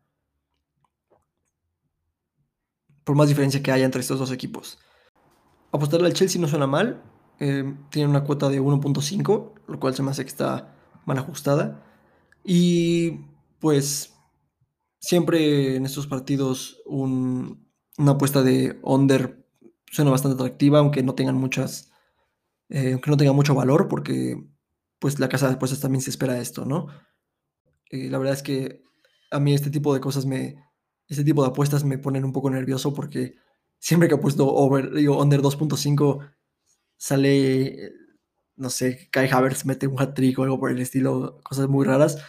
por 3.04 3.18
más 3.18 3.28
diferencia 3.28 3.62
que 3.62 3.72
haya 3.72 3.84
entre 3.84 4.00
estos 4.00 4.20
dos 4.20 4.32
equipos. 4.32 4.80
Apostarle 5.74 6.08
al 6.08 6.14
Chelsea 6.14 6.40
no 6.40 6.48
suena 6.48 6.68
mal, 6.68 7.04
eh, 7.44 7.76
tiene 7.90 8.08
una 8.08 8.24
cuota 8.24 8.50
de 8.50 8.62
1.5, 8.62 9.54
lo 9.68 9.80
cual 9.80 9.96
se 9.96 10.04
me 10.04 10.12
hace 10.12 10.24
que 10.24 10.30
está 10.30 10.76
mal 11.06 11.18
ajustada. 11.18 11.84
Y 12.44 13.22
pues 13.60 14.14
siempre 15.00 15.76
en 15.76 15.88
estos 15.88 16.06
partidos 16.06 16.84
un, 16.86 17.68
una 17.98 18.12
apuesta 18.12 18.44
de 18.44 18.80
under 18.84 19.44
suena 19.88 20.12
bastante 20.12 20.36
atractiva, 20.36 20.78
aunque 20.78 21.02
no 21.02 21.16
tengan 21.16 21.36
muchas, 21.36 21.92
eh, 22.70 22.92
aunque 22.92 23.10
no 23.10 23.18
tenga 23.18 23.34
mucho 23.34 23.56
valor, 23.56 23.88
porque 23.88 24.48
pues 25.00 25.20
la 25.20 25.28
casa 25.28 25.48
de 25.48 25.56
apuestas 25.56 25.80
también 25.80 26.04
se 26.04 26.12
espera 26.12 26.40
esto, 26.40 26.66
¿no? 26.66 26.90
Eh, 27.90 28.08
la 28.12 28.20
verdad 28.20 28.36
es 28.36 28.44
que 28.44 28.84
a 29.32 29.40
mí 29.40 29.56
este 29.56 29.72
tipo 29.72 29.96
de 29.96 30.00
cosas 30.00 30.28
me, 30.28 30.64
este 31.08 31.24
tipo 31.24 31.42
de 31.42 31.50
apuestas 31.50 31.84
me 31.86 31.98
ponen 31.98 32.24
un 32.24 32.34
poco 32.34 32.52
nervioso 32.52 32.94
porque 32.94 33.34
siempre 33.80 34.08
que 34.08 34.14
apuesto 34.14 34.48
over, 34.48 34.94
digo, 34.94 35.20
under 35.20 35.42
2.5 35.42 36.20
sale, 37.02 37.94
no 38.56 38.70
sé, 38.70 39.10
Kai 39.10 39.28
Havertz 39.28 39.66
mete 39.66 39.88
un 39.88 40.00
hat-trick 40.00 40.38
o 40.38 40.44
algo 40.44 40.60
por 40.60 40.70
el 40.70 40.80
estilo, 40.80 41.40
cosas 41.42 41.68
muy 41.68 41.84
raras, 41.84 42.20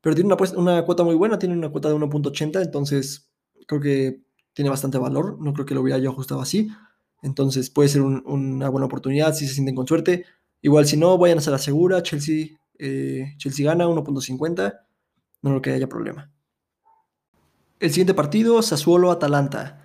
pero 0.00 0.14
tiene 0.14 0.32
una, 0.32 0.36
una 0.56 0.84
cuota 0.84 1.02
muy 1.02 1.16
buena, 1.16 1.36
tiene 1.36 1.56
una 1.56 1.68
cuota 1.68 1.88
de 1.88 1.96
1.80, 1.96 2.62
entonces 2.62 3.28
creo 3.66 3.80
que 3.80 4.22
tiene 4.52 4.70
bastante 4.70 4.98
valor, 4.98 5.36
no 5.40 5.52
creo 5.52 5.66
que 5.66 5.74
lo 5.74 5.80
hubiera 5.80 5.98
yo 5.98 6.10
ajustado 6.10 6.40
así, 6.40 6.68
entonces 7.22 7.70
puede 7.70 7.88
ser 7.88 8.02
un, 8.02 8.22
una 8.24 8.68
buena 8.68 8.86
oportunidad 8.86 9.34
si 9.34 9.48
se 9.48 9.54
sienten 9.54 9.74
con 9.74 9.88
suerte, 9.88 10.24
igual 10.62 10.86
si 10.86 10.96
no, 10.96 11.18
vayan 11.18 11.40
a 11.44 11.50
la 11.50 11.58
segura, 11.58 12.00
Chelsea, 12.04 12.56
eh, 12.78 13.34
Chelsea 13.36 13.66
gana 13.66 13.88
1.50, 13.88 14.78
no 15.42 15.50
creo 15.50 15.62
que 15.62 15.72
haya 15.72 15.88
problema. 15.88 16.30
El 17.80 17.90
siguiente 17.90 18.14
partido, 18.14 18.62
Sassuolo-Atalanta. 18.62 19.79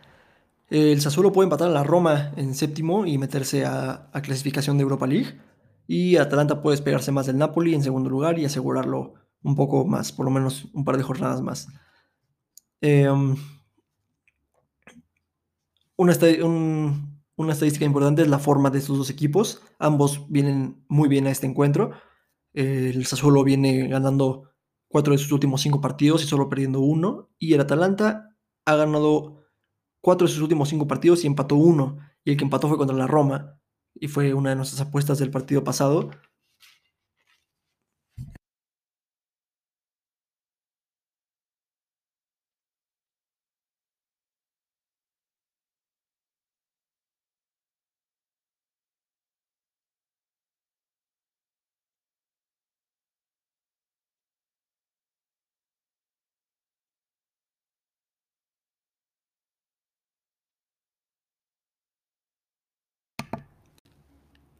El 0.70 1.00
Sassuolo 1.00 1.32
puede 1.32 1.46
empatar 1.46 1.70
a 1.70 1.74
la 1.74 1.84
Roma 1.84 2.34
en 2.38 2.56
séptimo 2.56 3.06
y 3.06 3.18
meterse 3.18 3.66
a, 3.66 4.10
clasificación 4.24 4.78
de 4.78 4.84
Europa 4.84 5.06
League. 5.06 5.40
Y 5.88 6.18
Atalanta 6.18 6.62
puede 6.62 6.78
despegarse 6.78 7.12
más 7.12 7.28
del 7.28 7.38
Napoli 7.38 7.76
en 7.76 7.84
segundo 7.84 8.10
lugar 8.10 8.40
y 8.40 8.46
asegurarlo 8.46 9.14
un 9.44 9.56
poco 9.56 9.86
más, 9.86 10.12
por 10.12 10.26
lo 10.26 10.32
menos 10.32 10.66
un 10.74 10.84
par 10.84 10.98
de 10.98 11.04
jornadas 11.04 11.42
más. 11.42 11.68
Una, 15.98 16.14
un, 16.44 17.22
una, 17.36 17.54
estadística 17.54 17.86
importante 17.86 18.24
es 18.24 18.28
la 18.28 18.40
forma 18.40 18.72
de 18.72 18.80
estos 18.80 18.98
dos 18.98 19.10
equipos. 19.12 19.62
Ambos 19.78 20.26
vienen 20.30 20.84
muy 20.88 21.08
bien 21.08 21.28
a 21.28 21.32
este 21.32 21.46
encuentro. 21.46 21.92
El 22.54 23.06
Sassuolo 23.06 23.44
viene 23.44 23.88
ganando 23.88 24.50
cuatro 24.88 25.14
de 25.14 25.20
sus 25.20 25.32
últimos 25.32 25.62
cinco 25.62 25.80
partidos 25.82 26.24
y 26.24 26.28
solo 26.28 26.50
perdiendo 26.50 26.80
uno. 26.80 27.30
Y 27.38 27.54
el 27.54 27.62
Atalanta 27.62 28.36
ha 28.66 28.76
ganado 28.76 29.45
cuatro 30.06 30.28
de 30.28 30.34
sus 30.34 30.44
últimos 30.44 30.70
cinco 30.70 30.88
partidos 30.88 31.24
y 31.24 31.28
empató 31.28 31.56
uno. 31.56 31.98
Y 32.24 32.30
el 32.30 32.38
que 32.38 32.44
empató 32.44 32.68
fue 32.68 32.78
contra 32.78 32.96
la 32.96 33.08
Roma. 33.08 33.60
Y 33.96 34.08
fue 34.08 34.36
una 34.36 34.52
de 34.52 34.56
nuestras 34.56 34.80
apuestas 34.80 35.18
del 35.18 35.32
partido 35.32 35.64
pasado. 35.64 36.12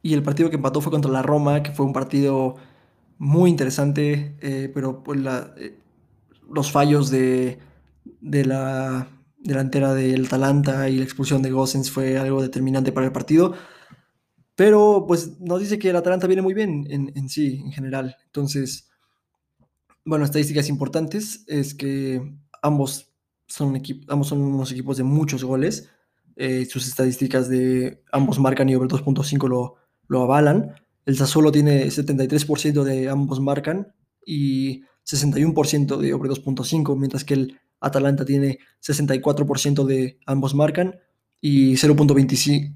Y 0.06 0.14
el 0.14 0.22
partido 0.22 0.50
que 0.50 0.56
empató 0.56 0.80
fue 0.80 0.92
contra 0.92 1.10
la 1.10 1.22
Roma, 1.22 1.64
que 1.64 1.72
fue 1.72 1.84
un 1.84 1.92
partido 1.92 2.54
muy 3.18 3.50
interesante, 3.50 4.36
eh, 4.40 4.70
pero 4.72 5.02
pues 5.02 5.18
eh, 5.56 5.80
los 6.48 6.70
fallos 6.70 7.10
de, 7.10 7.58
de, 8.20 8.44
la 8.44 9.08
delantera 9.38 9.94
del 9.94 10.26
Atalanta 10.26 10.88
y 10.88 10.98
la 10.98 11.02
expulsión 11.02 11.42
de 11.42 11.50
Gossens 11.50 11.90
fue 11.90 12.18
algo 12.18 12.40
determinante 12.40 12.92
para 12.92 13.06
el 13.06 13.12
partido. 13.12 13.54
Pero 14.54 15.06
pues 15.08 15.40
nos 15.40 15.58
dice 15.58 15.76
que 15.76 15.90
el 15.90 15.96
Atalanta 15.96 16.28
viene 16.28 16.42
muy 16.42 16.54
bien 16.54 16.86
en, 16.88 17.10
en 17.16 17.28
sí, 17.28 17.62
en 17.64 17.72
general. 17.72 18.16
Entonces, 18.26 18.88
bueno, 20.04 20.24
estadísticas 20.24 20.68
importantes 20.68 21.42
es 21.48 21.74
que 21.74 22.22
ambos 22.62 23.12
son, 23.48 23.82
ambos 24.06 24.28
son 24.28 24.40
unos 24.40 24.70
equipos 24.70 24.98
de 24.98 25.02
muchos 25.02 25.42
goles. 25.42 25.90
Eh, 26.36 26.64
sus 26.66 26.86
estadísticas 26.86 27.48
de 27.48 28.04
ambos 28.12 28.38
marcan 28.38 28.68
y 28.68 28.76
over 28.76 28.88
2.5 28.88 29.48
lo, 29.48 29.85
lo 30.08 30.22
avalan. 30.22 30.74
El 31.04 31.16
Sassuolo 31.16 31.52
tiene 31.52 31.86
73% 31.86 32.82
de 32.82 33.08
ambos 33.08 33.40
marcan 33.40 33.92
y 34.24 34.82
61% 35.04 35.96
de 35.98 36.14
over 36.14 36.30
2.5, 36.30 36.96
mientras 36.96 37.24
que 37.24 37.34
el 37.34 37.60
Atalanta 37.80 38.24
tiene 38.24 38.58
64% 38.82 39.84
de 39.84 40.18
ambos 40.26 40.54
marcan 40.54 40.98
y 41.40 41.74
0.25 41.74 42.74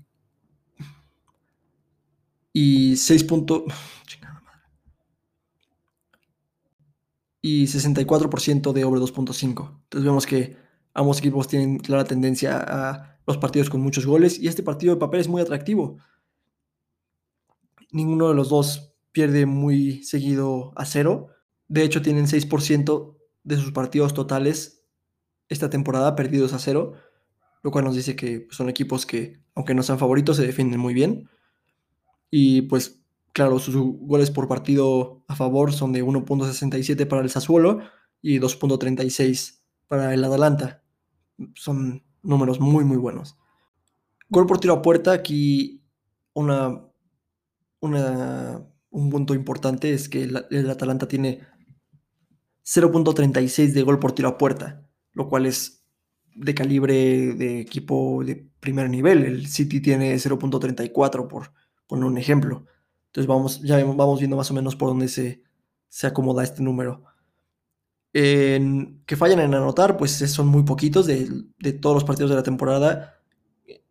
y 2.52 2.96
6. 2.96 3.26
y 7.42 7.64
64% 7.64 8.72
de 8.72 8.84
over 8.84 9.00
2.5. 9.00 9.80
Entonces 9.82 10.04
vemos 10.04 10.26
que 10.26 10.56
ambos 10.92 11.18
equipos 11.18 11.49
tienen 11.49 11.78
clara 11.78 12.04
tendencia 12.04 12.58
a 12.58 13.18
los 13.26 13.38
partidos 13.38 13.70
con 13.70 13.80
muchos 13.80 14.06
goles 14.06 14.38
y 14.38 14.46
este 14.49 14.62
partido 14.62 14.94
de 14.94 15.00
papel 15.00 15.20
es 15.20 15.28
muy 15.28 15.40
atractivo 15.40 15.99
ninguno 17.92 18.28
de 18.28 18.35
los 18.35 18.49
dos 18.49 18.94
pierde 19.12 19.47
muy 19.47 20.02
seguido 20.04 20.73
a 20.76 20.85
cero. 20.85 21.28
De 21.68 21.82
hecho, 21.82 22.02
tienen 22.02 22.26
6% 22.26 23.16
de 23.42 23.56
sus 23.56 23.73
partidos 23.73 24.14
totales 24.14 24.85
esta 25.49 25.68
temporada 25.70 26.14
perdidos 26.14 26.52
a 26.52 26.59
cero, 26.59 26.94
lo 27.62 27.70
cual 27.70 27.85
nos 27.85 27.97
dice 27.97 28.16
que 28.16 28.47
son 28.50 28.68
equipos 28.68 29.04
que, 29.04 29.42
aunque 29.54 29.75
no 29.75 29.82
sean 29.82 29.99
favoritos, 29.99 30.37
se 30.37 30.47
defienden 30.47 30.80
muy 30.80 30.94
bien. 30.94 31.28
Y 32.30 32.62
pues, 32.62 33.02
claro, 33.32 33.59
sus 33.59 33.75
goles 33.76 34.30
por 34.30 34.47
partido 34.49 35.25
a 35.26 35.35
favor 35.35 35.73
son 35.73 35.92
de 35.92 36.04
1.67 36.04 37.06
para 37.06 37.23
el 37.23 37.30
Sassuolo 37.30 37.80
y 38.23 38.38
2.36 38.38 39.61
para 39.88 40.14
el 40.14 40.23
Atalanta. 40.23 40.85
Son 41.54 42.04
números 42.23 42.61
muy, 42.61 42.85
muy 42.85 42.97
buenos. 42.97 43.37
Gol 44.28 44.47
por 44.47 44.61
tiro 44.61 44.75
a 44.75 44.82
puerta, 44.82 45.12
aquí 45.12 45.82
una 46.32 46.89
un 47.80 49.10
punto 49.10 49.34
importante 49.34 49.92
es 49.92 50.08
que 50.08 50.22
el, 50.22 50.70
Atalanta 50.70 51.08
tiene 51.08 51.40
0.36 52.64 53.72
de 53.72 53.82
gol 53.82 53.99
por 53.99 54.12
tiro 54.12 54.28
a 54.28 54.38
puerta, 54.38 54.87
lo 55.12 55.28
cual 55.28 55.46
es 55.46 55.84
de 56.34 56.54
calibre 56.54 57.34
de 57.34 57.60
equipo 57.60 58.22
de 58.25 58.49
primer 58.60 58.90
nivel. 58.90 59.25
El 59.25 59.46
City 59.46 59.80
tiene 59.80 60.14
0.34 60.14 61.26
por 61.26 61.52
poner 61.87 62.04
un 62.04 62.18
ejemplo. 62.18 62.66
Entonces 63.06 63.26
vamos, 63.26 63.62
ya 63.62 63.82
vamos 63.84 64.20
viendo 64.20 64.37
más 64.37 64.50
o 64.50 64.54
menos 64.54 64.76
por 64.76 64.90
dónde 64.90 65.08
se, 65.08 65.42
se 65.88 66.06
acomoda 66.06 66.44
este 66.44 66.62
número. 66.62 67.04
Que 68.12 69.16
fallan 69.16 69.40
en 69.40 69.54
anotar, 69.54 69.96
pues 69.96 70.12
son 70.12 70.49
muy 70.49 70.64
poquitos 70.64 71.06
de, 71.06 71.28
de 71.58 71.72
todos 71.72 71.94
los 71.94 72.04
partidos 72.04 72.30
de 72.30 72.37
la 72.37 72.42
temporada. 72.42 73.20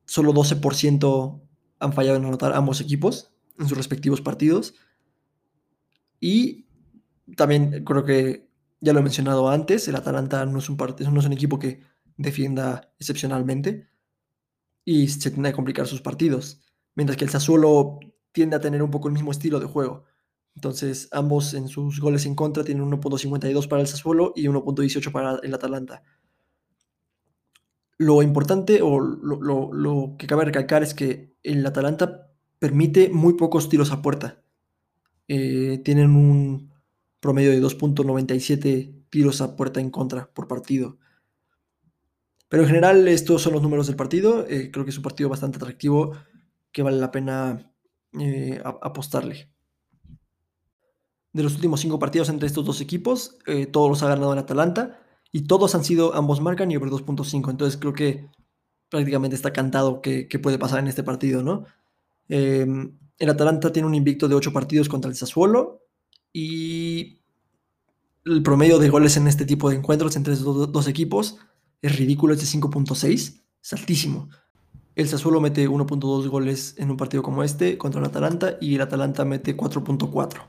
Solo 0.05 0.34
12% 0.34 1.41
han 1.79 1.93
fallado 1.93 2.17
en 2.17 2.25
anotar 2.25 2.53
ambos 2.53 2.81
equipos 2.81 3.34
en 3.60 3.68
sus 3.68 3.78
respectivos 3.78 4.22
partidos. 4.22 4.74
Y 6.20 6.66
también 7.36 7.84
creo 7.84 8.04
que 8.04 8.50
ya 8.82 8.94
lo 8.94 9.00
he 9.00 9.04
mencionado 9.04 9.50
antes, 9.50 9.88
el 9.88 9.96
Atalanta 9.96 10.46
no 10.46 10.60
es 10.60 10.70
un, 10.70 10.78
no 10.78 11.20
es 11.20 11.25
un 11.25 11.34
equipo 11.34 11.60
que 11.60 11.82
defienda 12.18 12.94
excepcionalmente 12.98 13.89
y 14.86 15.08
se 15.10 15.32
tiende 15.32 15.50
a 15.50 15.54
complicar 15.54 15.86
sus 15.86 16.01
partidos, 16.01 16.62
mientras 16.96 17.18
que 17.18 17.25
el 17.25 17.30
Sassuolo 17.30 18.00
tiende 18.32 18.56
a 18.56 18.62
tener 18.62 18.82
un 18.82 18.92
poco 18.92 19.08
el 19.08 19.13
mismo 19.13 19.32
estilo 19.32 19.60
de 19.60 19.66
juego. 19.66 20.06
Entonces, 20.56 21.08
ambos 21.12 21.54
en 21.54 21.68
sus 21.68 22.00
goles 22.00 22.25
en 22.25 22.36
contra 22.36 22.63
tienen 22.63 22.89
1.52 22.89 23.68
para 23.68 23.82
el 23.82 23.88
Sassuolo 23.88 24.34
y 24.36 24.48
1.18 24.48 25.12
para 25.12 25.39
el 25.44 25.54
Atalanta. 25.54 26.04
Lo 27.98 28.22
importante 28.24 28.82
o 28.82 29.00
lo, 29.00 29.42
lo, 29.42 29.74
lo, 29.74 30.16
que 30.18 30.28
cabe 30.28 30.46
recalcar 30.46 30.84
es 30.84 30.94
que 30.94 31.36
el 31.44 31.66
Atalanta 31.66 32.29
permite 32.60 33.10
muy 33.10 33.34
pocos 33.34 33.70
tiros 33.70 33.92
a 33.92 34.01
puerta. 34.01 34.44
Eh, 35.28 35.82
tienen 35.84 36.16
un 36.16 36.72
promedio 37.20 37.51
de 37.51 37.62
2.97 37.62 39.06
tiros 39.10 39.42
a 39.42 39.56
puerta 39.56 39.80
en 39.80 39.89
contra 39.89 40.30
por 40.32 40.48
partido. 40.48 40.98
Pero 42.50 42.63
en 42.63 42.70
general 42.70 43.08
estos 43.08 43.42
son 43.42 43.54
los 43.54 43.62
números 43.62 43.88
del 43.88 43.96
partido. 43.96 44.46
Eh, 44.48 44.70
creo 44.72 44.86
que 44.86 44.92
es 44.92 44.98
un 44.98 45.04
partido 45.04 45.30
bastante 45.30 45.58
atractivo 45.58 46.13
que 46.72 46.84
vale 46.84 46.98
la 46.98 47.12
pena 47.12 47.72
eh, 48.20 48.62
apostarle. 48.63 49.50
De 51.32 51.44
los 51.44 51.56
últimos 51.56 51.80
cinco 51.80 52.00
partidos 52.00 52.30
entre 52.30 52.48
estos 52.48 52.66
dos 52.66 52.82
equipos, 52.82 53.38
todos 53.72 53.88
los 53.88 54.01
ha 54.01 54.10
ganado 54.10 54.34
en 54.34 54.39
Atalanta 54.39 55.00
y 55.32 55.42
todos 55.42 55.75
han 55.75 55.84
sido, 55.84 56.16
ambos 56.16 56.42
marcan 56.42 56.72
y 56.72 56.78
over 56.78 56.89
2.5. 56.89 57.51
Entonces 57.51 57.80
creo 57.80 57.94
que 57.94 58.28
prácticamente 58.89 59.36
está 59.36 59.54
cantado 59.54 60.01
que, 60.01 60.28
que 60.28 60.39
puede 60.39 60.58
pasar 60.58 60.80
en 60.80 60.88
este 60.88 61.04
partido, 61.04 61.44
¿no? 61.44 61.66
Em, 62.30 62.98
el 63.18 63.30
Atalanta 63.30 63.72
tiene 63.72 63.88
un 63.88 63.96
invicto 63.96 64.28
de 64.28 64.36
8 64.36 64.54
partidos 64.54 64.88
contra 64.88 65.10
el 65.10 65.18
Sassuolo 65.18 65.82
y 66.32 67.22
el 68.26 68.44
promedio 68.44 68.80
de 68.80 68.90
goles 68.90 69.18
en 69.18 69.28
este 69.28 69.46
tipo 69.46 69.70
de 69.70 69.78
encuentros 69.78 70.16
entre 70.16 70.34
estos 70.34 70.72
dos 70.72 70.88
equipos 70.88 71.40
es 71.82 71.98
ridículo, 71.98 72.34
es 72.34 72.40
de 72.40 72.60
5.6, 72.60 73.42
es 73.62 73.74
altísimo. 73.74 74.30
El 74.96 75.08
Sassuolo 75.08 75.40
mete 75.40 75.68
1.2 75.68 76.28
goles 76.28 76.76
en 76.78 76.92
un 76.92 76.98
partido 76.98 77.24
como 77.24 77.44
este 77.44 77.78
contra 77.78 78.02
el 78.02 78.08
Atalanta 78.08 78.58
y 78.60 78.76
el 78.76 78.82
Atalanta 78.82 79.26
mete 79.26 79.56
4.4. 79.56 80.42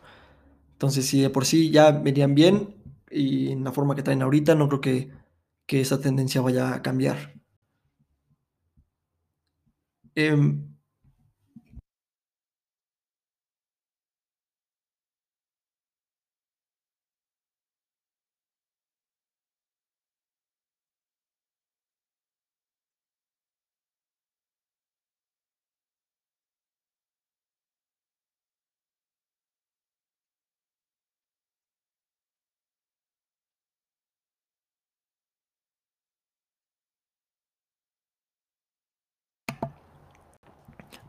Entonces, 0.73 1.07
si 1.07 1.21
de 1.21 1.31
por 1.31 1.45
sí 1.45 1.71
ya 1.71 1.93
venían 1.93 2.35
bien 2.35 2.75
y 3.11 3.51
en 3.53 3.65
la 3.65 3.73
forma 3.73 3.95
que 3.95 4.03
traen 4.03 4.23
ahorita, 4.23 4.55
no 4.55 4.69
creo 4.69 4.81
que, 4.81 5.11
que 5.67 5.81
esa 5.81 6.01
tendencia 6.01 6.41
vaya 6.41 6.75
a 6.75 6.83
cambiar. 6.83 7.41
Eh, 10.17 10.37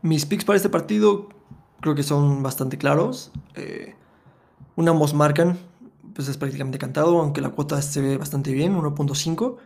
Mis 0.02 0.26
picks 0.26 0.44
para 0.44 0.56
este 0.56 0.68
partido 0.68 1.28
creo 1.80 1.94
que 1.94 2.02
son 2.02 2.42
bastante 2.42 2.78
claros. 2.78 3.32
Eh, 3.54 3.94
un 4.76 4.88
ambos 4.88 5.14
marcan, 5.14 5.58
pues 6.14 6.28
es 6.28 6.36
prácticamente 6.36 6.78
cantado, 6.78 7.20
aunque 7.20 7.40
la 7.40 7.50
cuota 7.50 7.80
se 7.82 8.00
ve 8.00 8.16
bastante 8.16 8.52
bien, 8.52 8.76
1.5. 8.76 9.58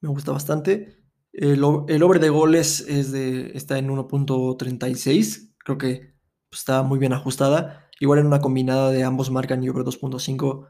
Me 0.00 0.08
gusta 0.08 0.32
bastante. 0.32 0.98
El, 1.32 1.62
el, 1.88 2.02
over 2.02 2.20
de 2.20 2.28
goles 2.28 2.80
es 2.88 3.12
de, 3.12 3.52
está 3.54 3.78
en 3.78 3.88
1.36. 3.88 5.54
Creo 5.58 5.78
que 5.78 6.14
pues, 6.50 6.60
está 6.60 6.82
muy 6.82 6.98
bien 6.98 7.12
ajustada. 7.12 7.88
Igual 8.00 8.20
en 8.20 8.26
una 8.26 8.40
combinada 8.40 8.90
de 8.90 9.04
ambos 9.04 9.30
marcan 9.30 9.62
y 9.62 9.68
over 9.68 9.84
2.5 9.84 10.68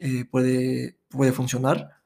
eh, 0.00 0.24
puede, 0.30 1.00
puede 1.08 1.32
funcionar. 1.32 2.02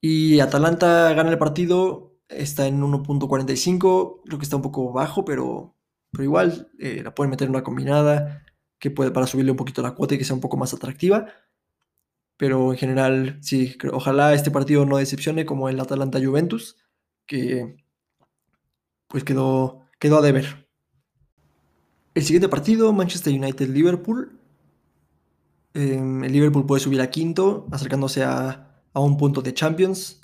Y 0.00 0.40
Atalanta 0.40 1.12
gana 1.12 1.30
el 1.30 1.38
partido 1.38 2.09
está 2.30 2.66
en 2.66 2.80
1.45, 2.80 4.22
creo 4.24 4.38
que 4.38 4.44
está 4.44 4.56
un 4.56 4.62
poco 4.62 4.92
bajo, 4.92 5.24
pero, 5.24 5.74
pero 6.10 6.24
igual 6.24 6.70
eh, 6.78 7.02
la 7.02 7.14
pueden 7.14 7.30
meter 7.30 7.46
en 7.46 7.50
una 7.50 7.64
combinada 7.64 8.44
que 8.78 8.90
puede 8.90 9.10
para 9.10 9.26
subirle 9.26 9.50
un 9.50 9.56
poquito 9.56 9.82
la 9.82 9.94
cuota 9.94 10.14
y 10.14 10.18
que 10.18 10.24
sea 10.24 10.34
un 10.34 10.40
poco 10.40 10.56
más 10.56 10.72
atractiva. 10.72 11.26
Pero 12.36 12.72
en 12.72 12.78
general, 12.78 13.38
sí, 13.42 13.76
ojalá 13.92 14.32
este 14.32 14.50
partido 14.50 14.86
no 14.86 14.96
decepcione 14.96 15.44
como 15.44 15.68
el 15.68 15.78
Atalanta 15.78 16.18
Juventus, 16.18 16.76
que 17.26 17.76
pues 19.08 19.24
quedó, 19.24 19.82
quedó 19.98 20.18
a 20.18 20.22
deber. 20.22 20.66
El 22.14 22.24
siguiente 22.24 22.48
partido, 22.48 22.92
Manchester 22.92 23.34
United-Liverpool. 23.34 24.38
Eh, 25.74 25.96
el 25.96 26.32
Liverpool 26.32 26.66
puede 26.66 26.80
subir 26.80 27.00
a 27.02 27.10
quinto, 27.10 27.66
acercándose 27.70 28.24
a, 28.24 28.82
a 28.92 29.00
un 29.00 29.16
punto 29.16 29.42
de 29.42 29.52
Champions. 29.52 30.19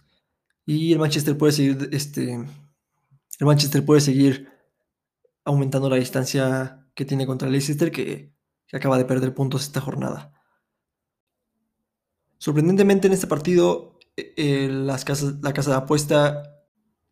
Y 0.67 0.93
el 0.93 0.99
Manchester 0.99 1.39
puede 1.39 1.53
seguir, 1.53 1.89
este, 1.93 2.35
el 2.35 3.47
Manchester 3.47 3.85
puede 3.85 4.01
seguir 4.01 4.49
aumentando 5.45 5.89
la 5.89 5.97
distancia 5.97 6.89
que 6.95 7.05
tiene 7.05 7.25
contra 7.25 7.49
Leicester, 7.49 7.93
que, 7.93 8.35
que 8.67 8.77
acaba 8.77 8.99
de 8.99 9.05
perder 9.05 9.33
puntos 9.33 9.63
esta 9.63 9.81
jornada. 9.81 10.33
Sorprendentemente 12.39 13.07
en 13.07 13.13
este 13.13 13.29
partido, 13.29 13.99
eh, 14.17 14.35
eh, 14.37 14.69
las 14.69 15.05
casas, 15.05 15.37
la 15.41 15.53
casa 15.53 15.71
de 15.71 15.77
apuesta 15.77 16.43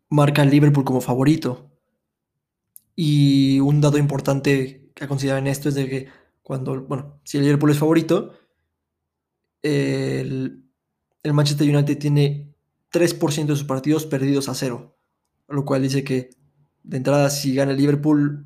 marca 0.09 0.41
al 0.41 0.49
Liverpool 0.49 0.83
como 0.83 0.99
favorito. 0.99 1.71
Y 2.93 3.59
un 3.61 3.79
dato 3.79 3.97
importante 3.97 4.91
que 4.93 5.07
considerar 5.07 5.39
en 5.39 5.47
esto 5.47 5.69
es 5.69 5.75
de 5.75 5.89
que 5.89 6.09
cuando, 6.41 6.81
bueno, 6.83 7.21
si 7.23 7.37
el 7.37 7.43
Liverpool 7.43 7.71
es 7.71 7.79
favorito, 7.79 8.33
el, 9.61 10.69
el 11.23 11.33
Manchester 11.33 11.73
United 11.73 11.97
tiene 11.97 12.54
3% 12.95 13.45
de 13.45 13.55
sus 13.55 13.65
partidos 13.65 14.05
perdidos 14.05 14.49
a 14.49 14.55
cero. 14.55 14.97
Lo 15.47 15.65
cual 15.65 15.81
dice 15.81 16.03
que 16.03 16.29
de 16.83 16.97
entrada 16.97 17.29
si 17.29 17.53
gana 17.53 17.71
el 17.71 17.77
Liverpool, 17.77 18.45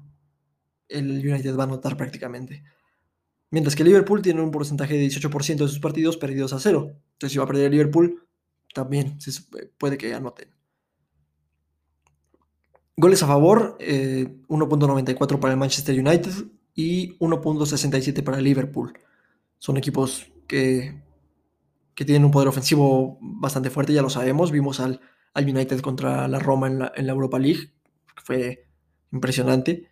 el 0.88 1.20
United 1.20 1.56
va 1.56 1.64
a 1.64 1.68
anotar 1.68 1.96
prácticamente. 1.96 2.64
Mientras 3.52 3.76
que 3.76 3.84
Liverpool 3.84 4.22
tiene 4.22 4.42
un 4.42 4.52
porcentaje 4.52 4.96
de 4.96 5.08
18% 5.08 5.58
de 5.58 5.68
sus 5.68 5.80
partidos 5.80 6.18
perdidos 6.18 6.54
a 6.54 6.60
cero. 6.60 6.96
Entonces 7.14 7.34
si 7.34 7.38
va 7.38 7.46
a 7.46 7.48
perder 7.48 7.66
el 7.66 7.72
Liverpool, 7.72 8.28
también 8.74 9.20
se 9.20 9.32
puede 9.78 9.98
que 9.98 10.14
anoten. 10.14 10.50
Goles 12.96 13.24
a 13.24 13.28
favor, 13.28 13.78
1.94 13.80 15.36
eh, 15.36 15.38
para 15.38 15.54
el 15.54 15.60
Manchester 15.60 15.98
United 15.98 16.32
y 16.76 17.18
1.67 17.20 18.24
para 18.24 18.40
el 18.40 18.44
Liverpool. 18.44 18.94
Son 19.58 19.78
equipos 19.78 20.32
que 20.48 21.02
que 22.00 22.06
tienen 22.06 22.24
un 22.24 22.32
poder 22.32 22.48
ofensivo 22.48 23.18
bastante 23.20 23.70
fuerte, 23.70 23.92
ya 23.92 24.02
lo 24.02 24.10
sabemos. 24.10 24.54
Vimos 24.54 24.80
al, 24.80 25.02
al 25.34 25.44
United 25.44 25.82
contra 25.82 26.30
la 26.30 26.40
Roma 26.40 26.68
en 26.68 26.80
la, 26.80 26.94
en 26.96 27.06
la 27.06 27.12
Europa 27.12 27.38
League, 27.38 27.74
que 28.16 28.24
fue 28.24 28.70
impresionante. 29.12 29.90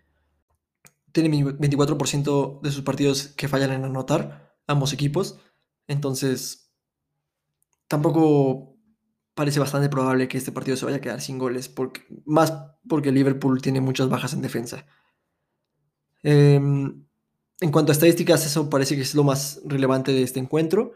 Tiene 1.12 1.30
24% 1.30 2.62
de 2.62 2.72
sus 2.72 2.84
partidos 2.84 3.34
que 3.36 3.50
fallan 3.50 3.74
en 3.74 3.84
anotar, 3.84 4.56
ambos 4.68 4.94
equipos. 4.94 5.42
Entonces, 5.86 6.72
tampoco 7.90 8.78
parece 9.34 9.60
bastante 9.60 9.90
probable 9.90 10.30
que 10.30 10.38
este 10.38 10.54
partido 10.54 10.78
se 10.78 10.86
vaya 10.86 11.00
a 11.00 11.02
quedar 11.02 11.20
sin 11.20 11.38
goles, 11.38 11.68
porque, 11.68 12.04
más 12.24 12.54
porque 12.88 13.12
Liverpool 13.12 13.62
tiene 13.62 13.82
muchas 13.82 14.08
bajas 14.08 14.32
en 14.32 14.42
defensa. 14.42 14.86
Eh, 16.24 16.56
en 16.56 17.72
cuanto 17.74 17.92
a 17.92 17.96
estadísticas, 17.96 18.46
eso 18.46 18.70
parece 18.70 18.96
que 18.96 19.02
es 19.02 19.14
lo 19.14 19.26
más 19.26 19.60
relevante 19.66 20.14
de 20.14 20.24
este 20.24 20.40
encuentro. 20.40 20.94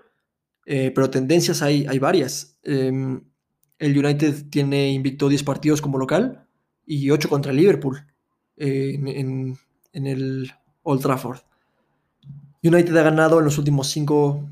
Eh, 0.65 0.91
pero 0.93 1.09
tendencias 1.09 1.61
hay, 1.61 1.85
hay 1.87 1.99
varias. 1.99 2.57
Em, 2.63 3.23
el 3.79 3.97
United 3.97 4.49
tiene 4.49 4.91
invicto 4.91 5.27
10 5.27 5.43
partidos 5.43 5.81
como 5.81 5.97
local 5.97 6.47
y 6.85 7.09
8 7.09 7.29
contra 7.29 7.51
Liverpool 7.51 8.05
en, 8.55 9.57
el 9.93 10.51
Old 10.83 11.01
Trafford. 11.01 11.39
United 12.63 12.95
ha 12.95 13.03
ganado 13.03 13.39
en 13.39 13.45
los 13.45 13.57
últimos 13.57 13.87
5. 13.87 14.49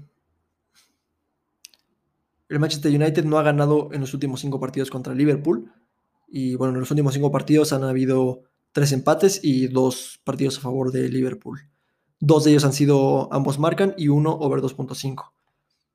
El 2.49 2.59
Manchester 2.59 2.91
United 2.91 3.23
no 3.25 3.37
ha 3.37 3.43
ganado 3.43 3.89
en 3.91 4.01
los 4.01 4.13
últimos 4.13 4.41
5 4.41 4.59
partidos 4.59 4.89
contra 4.89 5.13
Liverpool. 5.13 5.71
Y 6.27 6.55
bueno, 6.55 6.73
en 6.73 6.79
los 6.79 6.91
últimos 6.91 7.13
5 7.13 7.31
partidos 7.31 7.71
han 7.71 7.83
habido 7.83 8.43
3 8.71 8.91
empates 8.93 9.41
y 9.43 9.67
2 9.67 10.21
partidos 10.23 10.57
a 10.57 10.61
favor 10.61 10.91
de 10.91 11.07
Liverpool. 11.09 11.59
Dos 12.19 12.43
de 12.43 12.51
ellos 12.51 12.65
han 12.65 12.73
sido 12.73 13.31
ambos 13.31 13.59
marcan 13.59 13.93
y 13.97 14.09
uno 14.09 14.33
over 14.33 14.61
2.5. 14.61 15.31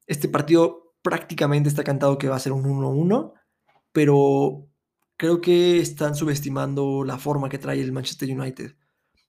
Este 0.07 0.29
partido 0.29 0.95
prácticamente 1.03 1.69
está 1.69 1.85
cantado 1.85 2.19
que 2.19 2.29
va 2.29 2.37
a 2.37 2.41
ser 2.41 2.53
un 2.53 2.65
1-1, 2.65 3.33
pero 3.93 4.67
creo 5.17 5.41
que 5.41 5.79
están 5.79 6.15
subestimando 6.15 7.05
la 7.05 7.19
forma 7.19 7.49
que 7.49 7.59
trae 7.59 7.81
el 7.81 7.93
Manchester 7.93 8.29
United. 8.31 8.75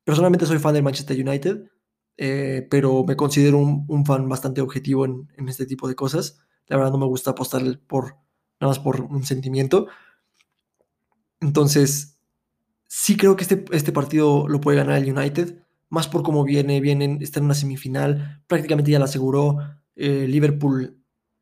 Personalmente 0.03 0.45
soy 0.45 0.59
fan 0.59 0.73
del 0.73 0.83
Manchester 0.83 1.17
United, 1.19 1.69
eh, 2.17 2.67
pero 2.69 3.03
me 3.03 3.15
considero 3.15 3.57
un, 3.57 4.05
fan 4.05 4.27
bastante 4.29 4.61
objetivo 4.61 5.05
en, 5.05 5.27
este 5.47 5.65
tipo 5.65 5.87
de 5.87 5.95
cosas. 5.95 6.39
La 6.67 6.77
verdad 6.77 6.91
no 6.91 6.97
me 6.97 7.05
gusta 7.05 7.31
apostar 7.31 7.61
por, 7.87 8.15
nada 8.59 8.71
más 8.71 8.79
por 8.79 9.01
un 9.01 9.25
sentimiento. 9.25 9.87
Entonces, 11.41 12.17
sí 12.87 13.17
creo 13.17 13.35
que 13.35 13.43
este, 13.43 13.65
este 13.71 13.91
partido 13.91 14.47
lo 14.47 14.61
puede 14.61 14.77
ganar 14.77 14.97
el 14.97 15.11
United, 15.11 15.63
más 15.89 16.07
por 16.07 16.23
cómo 16.23 16.43
viene, 16.43 16.79
vienen, 16.81 17.19
está 17.21 17.39
en 17.39 17.45
una 17.45 17.53
semifinal, 17.53 18.43
prácticamente 18.47 18.91
ya 18.91 18.99
la 18.99 19.05
aseguró. 19.05 19.57
Eh, 19.95 20.27
Liverpool 20.27 20.97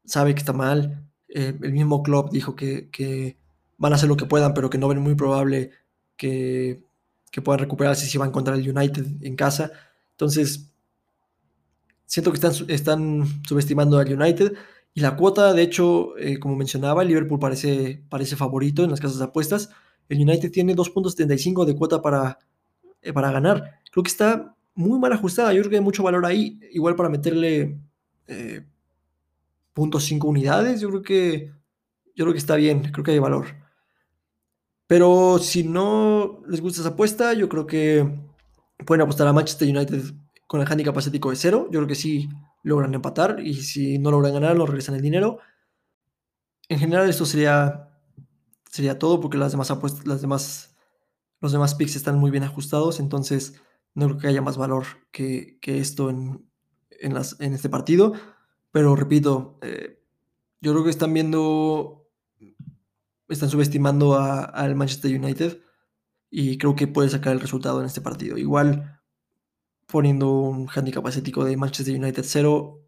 sabe 0.06 0.34
que 0.34 0.40
está 0.40 0.54
mal. 0.54 1.08
Eh, 1.28 1.58
el 1.62 1.74
mismo 1.74 2.04
club 2.04 2.30
dijo 2.32 2.56
que, 2.56 3.38
van 3.78 3.94
a 3.94 3.96
hacer 3.96 4.08
lo 4.08 4.18
que 4.18 4.26
puedan, 4.26 4.54
pero 4.54 4.70
que 4.70 4.78
no 4.78 4.88
ven 4.88 5.00
muy 5.00 5.16
probable 5.16 5.72
que, 6.16 6.84
puedan 7.44 7.60
recuperarse 7.60 8.06
si 8.06 8.18
van 8.18 8.32
contra 8.32 8.56
el 8.56 8.70
United 8.70 9.06
en 9.22 9.36
casa. 9.36 9.72
Entonces, 10.12 10.72
siento 12.06 12.32
que 12.32 12.38
están, 12.74 13.26
subestimando 13.48 13.98
al 13.98 14.14
United. 14.14 14.54
Y 14.94 15.02
la 15.02 15.16
cuota, 15.16 15.54
de 15.54 15.64
hecho, 15.64 16.16
eh, 16.18 16.38
como 16.40 16.56
mencionaba, 16.56 17.02
el 17.02 17.08
Liverpool 17.08 17.40
parece, 17.40 18.04
favorito 18.38 18.84
en 18.84 18.92
las 18.92 19.00
casas 19.02 19.18
de 19.18 19.26
apuestas. 19.26 19.70
El 20.08 20.20
United 20.22 20.52
tiene 20.52 20.76
2.75 20.76 21.66
de 21.66 21.76
cuota 21.76 22.02
para, 22.02 22.38
para 23.14 23.32
ganar. 23.32 23.80
Creo 23.92 24.04
que 24.04 24.12
está 24.12 24.56
muy 24.76 25.00
mal 25.00 25.12
ajustada. 25.14 25.54
Yo 25.54 25.62
creo 25.62 25.72
que 25.72 25.78
hay 25.78 25.84
mucho 25.84 26.04
valor 26.04 26.26
ahí. 26.28 26.60
Igual 26.72 26.96
para 26.96 27.10
meterle 27.10 27.80
eh, 28.28 28.66
0.5 29.76 30.26
unidades, 30.26 30.82
yo 30.82 30.90
creo 30.90 31.02
que 31.02 31.52
yo 32.16 32.26
creo 32.26 32.34
que 32.34 32.40
está 32.40 32.56
bien. 32.56 32.92
Creo 32.92 33.04
que 33.04 33.12
hay 33.12 33.20
valor. 33.20 33.48
Pero 34.88 35.40
si 35.40 35.64
no 35.64 36.42
les 36.48 36.62
gusta 36.62 36.82
esa 36.82 36.92
apuesta, 36.92 37.34
yo 37.34 37.50
creo 37.50 37.66
que 37.66 38.08
pueden 38.86 39.02
apostar 39.02 39.28
a 39.28 39.34
Manchester 39.34 39.68
United 39.68 40.04
con 40.48 40.62
el 40.62 40.68
handicap 40.72 40.98
asiático 40.98 41.30
de 41.30 41.36
cero. 41.36 41.68
Yo 41.72 41.80
creo 41.80 41.88
que 41.88 41.96
sí 41.96 42.30
logran 42.64 42.94
empatar 42.94 43.40
y 43.40 43.56
si 43.56 43.98
no 43.98 44.12
logran 44.12 44.34
ganar, 44.34 44.56
nos 44.56 44.70
regresan 44.70 44.96
el 44.96 45.02
dinero. 45.02 45.40
En 46.70 46.80
general, 46.80 47.10
esto 47.10 47.26
sería, 47.26 47.90
sería 48.70 49.00
todo 49.00 49.20
porque 49.20 49.38
las 49.38 49.52
demás 49.52 49.72
apuestas, 49.72 50.06
las 50.06 50.22
demás, 50.22 50.76
los 51.40 51.52
demás 51.52 51.76
picks 51.76 51.96
están 51.96 52.20
muy 52.20 52.32
bien 52.32 52.44
ajustados. 52.44 53.00
Entonces, 53.00 53.62
no 53.96 54.08
creo 54.08 54.20
que 54.20 54.28
haya 54.28 54.42
más 54.42 54.58
valor 54.58 54.86
que, 55.12 55.60
esto 55.64 56.10
en, 56.10 56.46
las, 57.02 57.40
en 57.40 57.54
este 57.54 57.70
partido. 57.70 58.14
Pero 58.72 58.96
repito, 58.96 59.60
eh, 59.62 60.04
yo 60.62 60.72
creo 60.72 60.84
que 60.84 60.90
están 60.90 61.14
viendo, 61.14 62.10
están 63.28 63.50
subestimando 63.50 64.18
al 64.18 64.76
Manchester 64.76 65.16
United 65.16 65.62
y 66.30 66.58
creo 66.58 66.76
que 66.76 66.88
puede 66.88 67.10
sacar 67.10 67.34
el 67.34 67.40
resultado 67.40 67.80
en 67.80 67.86
este 67.86 68.02
partido. 68.02 68.38
Igual 68.38 69.00
poniendo 69.88 70.32
un 70.32 70.68
handicap 70.74 71.06
asiático 71.06 71.46
de 71.46 71.58
Manchester 71.58 71.96
United 71.96 72.24
0, 72.26 72.82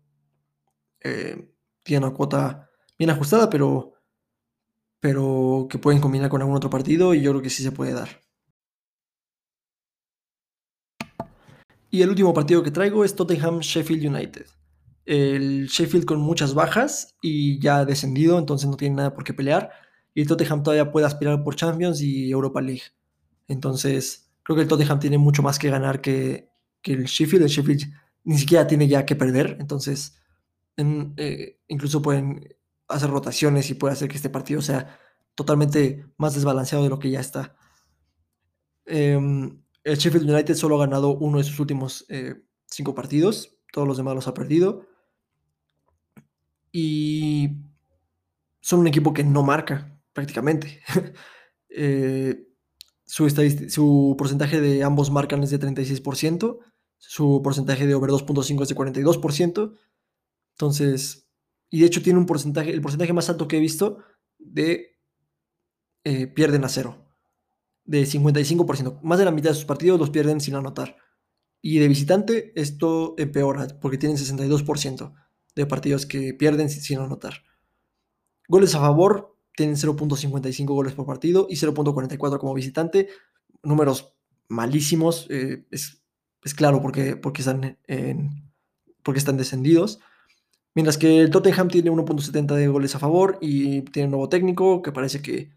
eh, 1.01 1.53
tiene 1.83 2.05
una 2.05 2.15
cuota 2.15 2.69
bien 2.97 3.11
ajustada, 3.11 3.49
pero, 3.49 3.93
pero 4.99 5.67
que 5.69 5.77
pueden 5.77 6.01
combinar 6.01 6.29
con 6.29 6.41
algún 6.41 6.57
otro 6.57 6.71
partido 6.71 7.13
y 7.13 7.21
yo 7.21 7.31
creo 7.31 7.43
que 7.43 7.51
sí 7.51 7.61
se 7.61 7.71
puede 7.71 7.93
dar. 7.93 8.09
Y 11.95 12.01
el 12.01 12.10
último 12.10 12.34
partido 12.34 12.62
que 12.62 12.71
traigo 12.71 13.05
es 13.05 13.15
Tottenham 13.15 13.60
Sheffield 13.60 14.05
United. 14.05 14.47
El 15.05 15.67
Sheffield 15.67 16.03
con 16.03 16.19
muchas 16.19 16.53
bajas 16.53 17.15
y 17.21 17.58
ya 17.62 17.77
ha 17.77 17.86
descendido, 17.86 18.38
entonces 18.38 18.69
no 18.69 18.75
tiene 18.75 18.97
nada 18.97 19.13
por 19.13 19.23
qué 19.23 19.34
pelear. 19.34 19.71
Y 20.13 20.19
el 20.19 20.27
Tottenham 20.27 20.62
todavía 20.62 20.91
puede 20.91 21.05
aspirar 21.05 21.41
por 21.41 21.55
Champions 21.55 22.01
y 22.01 22.29
Europa 22.29 22.60
League. 22.60 22.81
Entonces, 23.47 24.29
creo 24.43 24.58
que 24.58 24.63
el 24.63 24.67
Tottenham 24.67 24.99
tiene 24.99 25.17
mucho 25.17 25.41
más 25.41 25.58
que 25.58 25.69
ganar 25.69 26.01
que, 26.01 26.49
el 26.84 27.05
Sheffield. 27.05 27.43
El 27.43 27.49
Sheffield 27.49 27.84
ni 28.25 28.38
siquiera 28.38 28.67
tiene 28.67 28.89
ya 28.89 29.05
que 29.05 29.15
perder, 29.15 29.55
entonces 29.62 30.17
eh, 30.75 31.62
incluso 31.69 32.01
pueden 32.01 32.58
hacer 32.89 33.10
rotaciones 33.10 33.69
y 33.69 33.75
puede 33.75 33.93
hacer 33.93 34.10
que 34.10 34.17
este 34.17 34.29
partido 34.29 34.62
sea 34.62 34.99
totalmente 35.34 36.05
más 36.17 36.36
desbalanceado 36.36 36.84
de 36.84 36.89
lo 36.89 36.99
que 36.99 37.10
ya 37.10 37.21
está. 37.21 37.55
Em, 38.86 39.62
el 39.86 39.98
Sheffield 39.98 40.30
United 40.30 40.56
solo 40.56 40.76
ha 40.76 40.86
ganado 40.86 41.15
uno 41.15 41.38
de 41.38 41.43
sus 41.43 41.60
últimos 41.60 42.06
eh, 42.10 42.36
cinco 42.65 42.95
partidos, 42.95 43.58
todos 43.71 43.88
los 43.88 43.98
demás 43.98 44.15
los 44.15 44.28
ha 44.28 44.34
perdido. 44.34 44.88
Y 46.71 47.52
son 48.60 48.80
un 48.80 48.88
equipo 48.88 49.13
que 49.13 49.24
no 49.24 49.43
marca 49.43 49.98
prácticamente. 50.12 50.82
eh, 51.69 52.48
su, 53.06 53.30
su, 53.30 54.15
porcentaje 54.17 54.60
de 54.60 54.84
ambos 54.84 55.12
marcan 55.12 55.43
es 55.43 55.52
de 55.52 55.60
36%, 55.60 56.58
su 56.98 57.41
porcentaje 57.43 57.86
de 57.86 57.93
over 57.93 58.10
2.5 58.10 58.63
es 58.63 58.69
de 58.69 58.76
42%. 58.76 59.78
Entonces, 60.54 61.30
y 61.69 61.82
de 61.82 61.86
hecho 61.86 62.02
tiene 62.02 62.17
un 62.17 62.26
porcentaje, 62.26 62.71
el 62.71 62.82
porcentaje 62.82 63.13
más 63.13 63.30
alto 63.30 63.48
que 63.48 63.58
he 63.58 63.60
visto 63.60 64.00
de 64.39 64.98
eh, 66.04 66.26
pierden 66.26 66.63
a 66.63 66.69
cero, 66.69 67.04
de 67.86 68.04
55%. 68.04 69.00
Más 69.02 69.19
de 69.19 69.26
la 69.26 69.32
mitad 69.32 69.52
de 69.52 69.56
sus 69.56 69.65
partidos 69.65 70.00
los 70.00 70.10
pierden 70.10 70.41
sin 70.41 70.56
anotar. 70.56 70.98
Y 71.62 71.80
de 71.80 71.88
visitante 71.88 72.52
esto 72.60 73.15
empeora, 73.17 73.67
porque 73.82 73.98
tienen 73.98 74.17
62% 74.17 75.13
de 75.56 75.65
partidos 75.65 76.06
que 76.06 76.34
pierden 76.34 76.69
sin 76.69 77.00
anotar. 77.00 77.43
Goles 78.48 78.76
a 78.76 78.80
favor, 78.80 79.38
tienen 79.56 79.76
0.55 79.76 80.65
goles 80.65 80.93
por 80.93 81.06
partido 81.06 81.48
y 81.50 81.56
0.44 81.56 82.39
como 82.39 82.54
visitante. 82.54 83.10
Números 83.63 84.13
malísimos. 84.50 85.28
Eh, 85.30 85.65
es 85.71 86.06
es 86.45 86.54
claro 86.54 86.82
porque, 86.82 87.17
porque, 87.17 87.41
están, 87.41 87.80
porque 89.04 89.17
están 89.17 89.36
descendidos. 89.36 90.00
Mientras 90.76 90.98
que 90.98 91.21
el 91.21 91.32
Tottenham 91.32 91.69
tiene 91.69 91.89
1.70 91.89 92.54
de 92.54 92.67
goles 92.67 92.95
a 92.95 93.00
favor 93.00 93.39
y 93.41 93.82
tiene 93.82 94.06
un 94.06 94.12
nuevo 94.12 94.30
técnico 94.30 94.84
que 94.84 94.91
parece 94.91 95.24
que, 95.24 95.54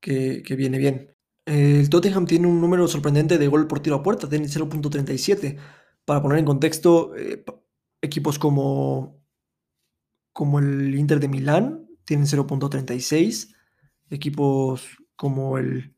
que, 0.00 0.56
viene 0.56 0.78
bien. 0.78 1.13
El 1.46 1.90
Tottenham 1.90 2.26
tiene 2.26 2.46
un 2.46 2.60
número 2.60 2.88
sorprendente 2.88 3.38
de 3.38 3.48
gol 3.48 3.66
por 3.66 3.80
tiro 3.80 3.96
a 3.96 4.02
puerta, 4.02 4.28
tiene 4.28 4.46
0.37. 4.46 5.58
Para 6.04 6.22
poner 6.22 6.38
en 6.38 6.44
contexto, 6.44 7.14
eh, 7.16 7.44
equipos 8.00 8.38
como, 8.38 9.22
como 10.32 10.58
el 10.58 10.94
Inter 10.94 11.20
de 11.20 11.28
Milán 11.28 11.86
tienen 12.04 12.26
0.36. 12.26 13.54
Equipos 14.10 14.98
como 15.16 15.58
el 15.58 15.94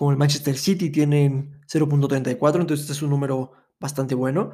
como 0.00 0.12
el 0.12 0.16
Manchester 0.16 0.56
City 0.56 0.88
tienen 0.88 1.60
0.34, 1.66 2.60
entonces 2.62 2.80
este 2.80 2.94
es 2.94 3.02
un 3.02 3.10
número 3.10 3.52
bastante 3.78 4.14
bueno. 4.14 4.52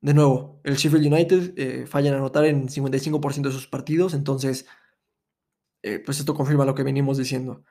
De 0.00 0.14
nuevo, 0.14 0.58
el 0.64 0.76
Sheffield 0.76 1.12
United 1.12 1.52
eh, 1.58 1.86
falla 1.86 2.08
en 2.08 2.14
anotar 2.14 2.46
en 2.46 2.66
55% 2.66 3.42
de 3.42 3.52
sus 3.52 3.66
partidos, 3.66 4.14
entonces, 4.14 4.66
eh, 5.82 5.98
pues 5.98 6.18
esto 6.18 6.34
confirma 6.34 6.64
lo 6.64 6.74
que 6.74 6.82
venimos 6.82 7.18
diciendo. 7.18 7.62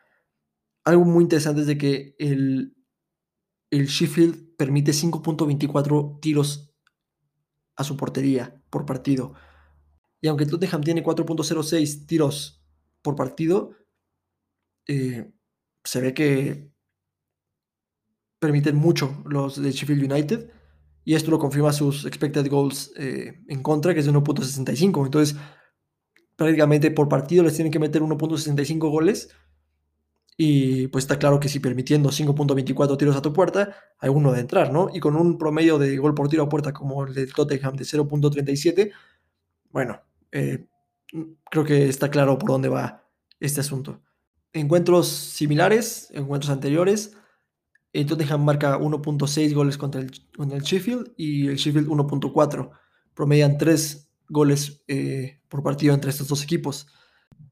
Algo 0.85 1.03
muy 1.03 1.23
interesante 1.23 1.61
es 1.61 1.67
de 1.67 1.77
que 1.77 2.15
el, 2.19 2.75
el 3.71 3.87
Sheffield 3.87 4.55
permite 4.55 4.91
5.24 4.91 6.19
tiros 6.21 6.73
a 7.75 7.83
su 7.83 7.97
portería 7.97 8.61
por 8.69 8.85
partido. 8.85 9.33
Y 10.21 10.27
aunque 10.27 10.45
Tottenham 10.45 10.81
tiene 10.81 11.03
4.06 11.03 12.05
tiros 12.05 12.63
por 13.01 13.15
partido, 13.15 13.71
eh, 14.87 15.31
se 15.83 16.01
ve 16.01 16.13
que 16.13 16.71
permiten 18.39 18.75
mucho 18.75 19.23
los 19.25 19.61
de 19.61 19.71
Sheffield 19.71 20.11
United. 20.11 20.51
Y 21.03 21.13
esto 21.13 21.29
lo 21.29 21.39
confirma 21.39 21.73
sus 21.73 22.05
expected 22.05 22.49
goals 22.49 22.91
eh, 22.97 23.43
en 23.47 23.61
contra, 23.61 23.93
que 23.93 23.99
es 23.99 24.05
de 24.07 24.11
1.65. 24.11 25.05
Entonces, 25.05 25.37
prácticamente 26.35 26.89
por 26.91 27.07
partido 27.07 27.43
les 27.43 27.55
tienen 27.55 27.71
que 27.71 27.79
meter 27.79 28.01
1.65 28.01 28.89
goles. 28.89 29.29
Y 30.37 30.87
pues 30.89 31.05
está 31.05 31.17
claro 31.17 31.39
que 31.39 31.47
si 31.47 31.59
permitiendo 31.59 32.09
5.24 32.09 32.97
tiros 32.97 33.15
a 33.15 33.21
tu 33.21 33.31
puerta, 33.31 33.75
hay 33.99 34.09
uno 34.09 34.33
de 34.33 34.41
entrar, 34.41 34.71
¿no? 34.71 34.89
Y 34.93 34.99
con 34.99 35.15
un 35.15 35.37
promedio 35.37 35.77
de 35.79 35.97
gol 35.97 36.13
por 36.13 36.27
tiro 36.27 36.43
a 36.43 36.49
puerta 36.49 36.73
como 36.73 37.05
el 37.05 37.13
de 37.13 37.27
Tottenham 37.27 37.75
de 37.75 37.85
0.37, 37.85 38.91
bueno, 39.71 40.01
eh, 40.31 40.65
creo 41.49 41.63
que 41.63 41.87
está 41.87 42.09
claro 42.09 42.37
por 42.37 42.49
dónde 42.49 42.69
va 42.69 43.05
este 43.39 43.61
asunto. 43.61 44.01
Encuentros 44.51 45.07
similares, 45.07 46.09
encuentros 46.13 46.51
anteriores, 46.51 47.15
el 47.93 48.05
Tottenham 48.05 48.43
marca 48.43 48.77
1.6 48.77 49.53
goles 49.53 49.77
contra 49.77 50.01
el, 50.01 50.11
el, 50.51 50.61
Sheffield 50.61 51.13
y 51.15 51.47
el 51.47 51.55
Sheffield 51.55 51.87
1.4. 51.87 52.69
Promedian 53.13 53.57
3 53.57 54.09
goles 54.27 54.83
eh, 54.87 55.39
por 55.47 55.63
partido 55.63 55.93
entre 55.93 56.09
estos 56.09 56.27
dos 56.27 56.43
equipos. 56.43 56.87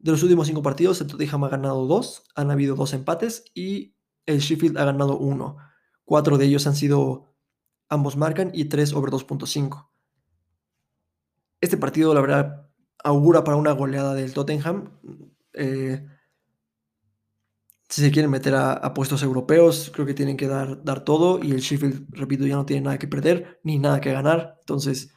De 0.04 0.12
los 0.12 0.22
últimos 0.22 0.48
5 0.48 0.62
partidos, 0.62 1.00
el 1.00 1.08
Tottenham 1.08 1.46
ha 1.46 1.50
ganado 1.50 1.88
2, 1.88 2.26
han 2.36 2.52
habido 2.52 2.76
2 2.76 2.94
empates 2.94 3.46
y 3.54 3.96
el 4.26 4.40
Sheffield 4.40 4.78
ha 4.78 4.84
ganado 4.84 5.18
1. 5.18 5.56
4 6.04 6.38
de 6.38 6.46
ellos 6.46 6.68
han 6.68 6.76
sido 6.76 7.34
ambos 7.88 8.18
marcan 8.18 8.52
y 8.54 8.66
3 8.66 8.92
over 8.96 9.12
2.5. 9.12 9.90
Este 11.62 11.78
partido, 11.78 12.14
la 12.14 12.20
verdad, 12.20 12.70
augura 13.02 13.46
para 13.46 13.56
una 13.56 13.72
goleada 13.72 14.14
del 14.14 14.34
Tottenham. 14.34 15.00
Eh, 15.54 16.06
si 17.88 18.02
se 18.02 18.12
quieren 18.12 18.30
meter 18.30 18.56
a, 18.56 18.74
a, 18.74 18.94
puestos 18.94 19.24
europeos, 19.24 19.90
creo 19.94 20.06
que 20.06 20.14
tienen 20.14 20.36
que 20.36 20.50
dar, 20.50 20.84
dar 20.84 21.06
todo. 21.06 21.42
Y 21.42 21.52
el 21.52 21.62
Sheffield, 21.62 22.08
repito, 22.10 22.46
ya 22.46 22.56
no 22.58 22.66
tiene 22.66 22.82
nada 22.82 23.00
que 23.00 23.08
perder 23.08 23.62
ni 23.64 23.80
nada 23.80 24.02
que 24.02 24.12
ganar. 24.12 24.58
Entonces, 24.60 25.14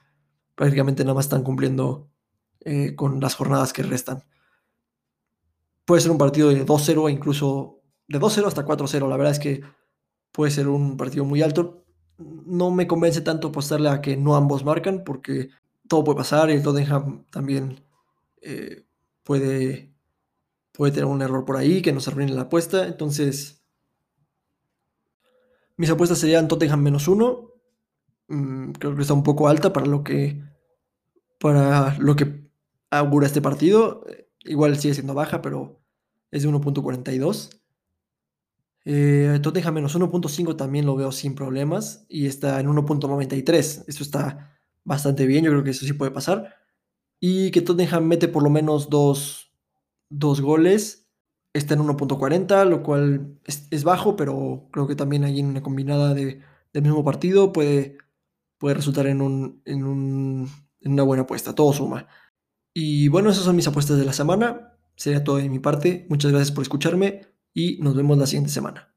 prácticamente 0.55 1.03
nada 1.03 1.15
más 1.15 1.25
están 1.25 1.43
cumpliendo 1.43 2.09
eh, 2.61 2.95
con 2.95 3.19
las 3.19 3.35
jornadas 3.35 3.73
que 3.73 3.83
restan. 3.83 4.23
Puede 5.87 6.03
ser 6.03 6.11
un 6.11 6.19
partido 6.19 6.51
de 6.51 6.67
2-0, 6.67 7.11
incluso 7.11 7.81
de 8.09 8.21
2-0 8.21 8.47
hasta 8.47 8.67
4-0. 8.67 9.09
La 9.09 9.17
verdad 9.17 9.33
es 9.33 9.39
que 9.39 9.63
puede 10.33 10.51
ser 10.51 10.69
un 10.69 10.99
partido 10.99 11.25
muy 11.25 11.41
alto. 11.41 11.85
No 12.19 12.71
me 12.71 12.87
convence 12.87 13.23
tanto 13.23 13.49
apostarle 13.49 13.89
a 13.89 14.03
que 14.03 14.17
no 14.17 14.37
ambos 14.37 14.65
marcan, 14.65 15.05
porque 15.05 15.49
todo 15.89 16.05
puede 16.05 16.19
pasar 16.19 16.51
y 16.51 16.55
el 16.55 16.63
Tottenham 16.63 17.25
también 17.31 17.81
eh, 18.43 18.85
puede, 19.23 19.93
puede 20.73 20.93
tener 20.93 21.07
un 21.07 21.23
error 21.23 21.45
por 21.45 21.57
ahí 21.57 21.81
que 21.83 21.93
nos 21.93 22.09
arruine 22.09 22.33
la 22.33 22.43
apuesta. 22.43 22.87
Entonces, 22.87 23.63
mis 25.77 25.91
apuestas 25.91 26.19
serían 26.19 26.49
Tottenham 26.49 26.83
menos 26.83 27.07
uno. 27.09 27.53
Mm, 28.29 28.73
creo 28.73 28.97
que 28.97 29.03
está 29.03 29.15
un 29.15 29.23
poco 29.23 29.49
alta 29.49 29.73
para 29.73 29.87
lo 29.87 30.03
que 30.03 30.43
para 31.39 31.97
lo 31.99 32.17
que 32.17 32.51
augura 32.91 33.27
este 33.27 33.41
partido. 33.43 34.05
Igual 34.47 34.79
sigue 34.79 34.95
siendo 34.95 35.15
baja, 35.15 35.43
pero 35.43 35.81
es 36.31 36.43
de 36.43 36.49
1.42. 36.49 37.51
Eh, 38.89 39.41
Tottenham 39.43 39.75
menos 39.75 39.97
1.5 39.97 40.57
también 40.57 40.87
lo 40.87 40.95
veo 40.95 41.11
sin 41.11 41.35
problemas 41.35 42.07
y 42.09 42.27
está 42.27 42.61
en 42.61 42.69
1.93. 42.69 43.85
Eso 43.87 44.03
está 44.03 44.57
bastante 44.85 45.27
bien, 45.27 45.45
yo 45.45 45.51
creo 45.51 45.65
que 45.65 45.71
eso 45.71 45.85
sí 45.85 45.93
puede 45.93 46.13
pasar. 46.13 46.55
Y 47.21 47.51
que 47.51 47.63
Tottenham 47.63 48.05
mete 48.05 48.29
por 48.29 48.43
lo 48.43 48.51
menos 48.51 48.89
dos, 48.89 49.53
dos 50.09 50.41
goles. 50.41 51.09
Está 51.53 51.75
en 51.75 51.81
1.40, 51.81 52.65
lo 52.69 52.83
cual 52.83 53.39
es, 53.45 53.85
bajo, 53.85 54.15
pero 54.15 54.69
creo 54.73 54.87
que 54.87 54.95
también 54.95 55.25
en 55.25 55.47
una 55.47 55.63
combinada 55.63 56.15
de, 56.15 56.43
del 56.73 56.83
mismo 56.83 57.03
partido 57.03 57.53
puede, 57.53 57.97
puede 58.59 58.75
resultar 58.75 59.07
en, 59.07 59.23
un, 59.23 59.63
en, 59.65 59.85
un, 59.85 60.51
en 60.81 60.93
una 60.93 61.03
buena 61.03 61.23
apuesta. 61.23 61.55
Todo 61.55 61.73
suma. 61.73 62.07
Y 62.79 63.09
bueno, 63.09 63.31
esas 63.31 63.45
son 63.45 63.57
mis 63.57 63.67
apuestas 63.67 63.97
de 63.97 64.05
la 64.05 64.13
semana. 64.13 64.77
Sería 64.97 65.25
todo 65.25 65.37
de 65.37 65.49
mi 65.49 65.61
parte. 65.61 66.05
Muchas 66.11 66.31
gracias 66.31 66.53
por 66.53 66.61
escucharme 66.61 67.23
y 67.55 67.79
nos 67.81 67.97
vemos 67.97 68.19
la 68.19 68.27
siguiente 68.27 68.51
semana. 68.51 68.95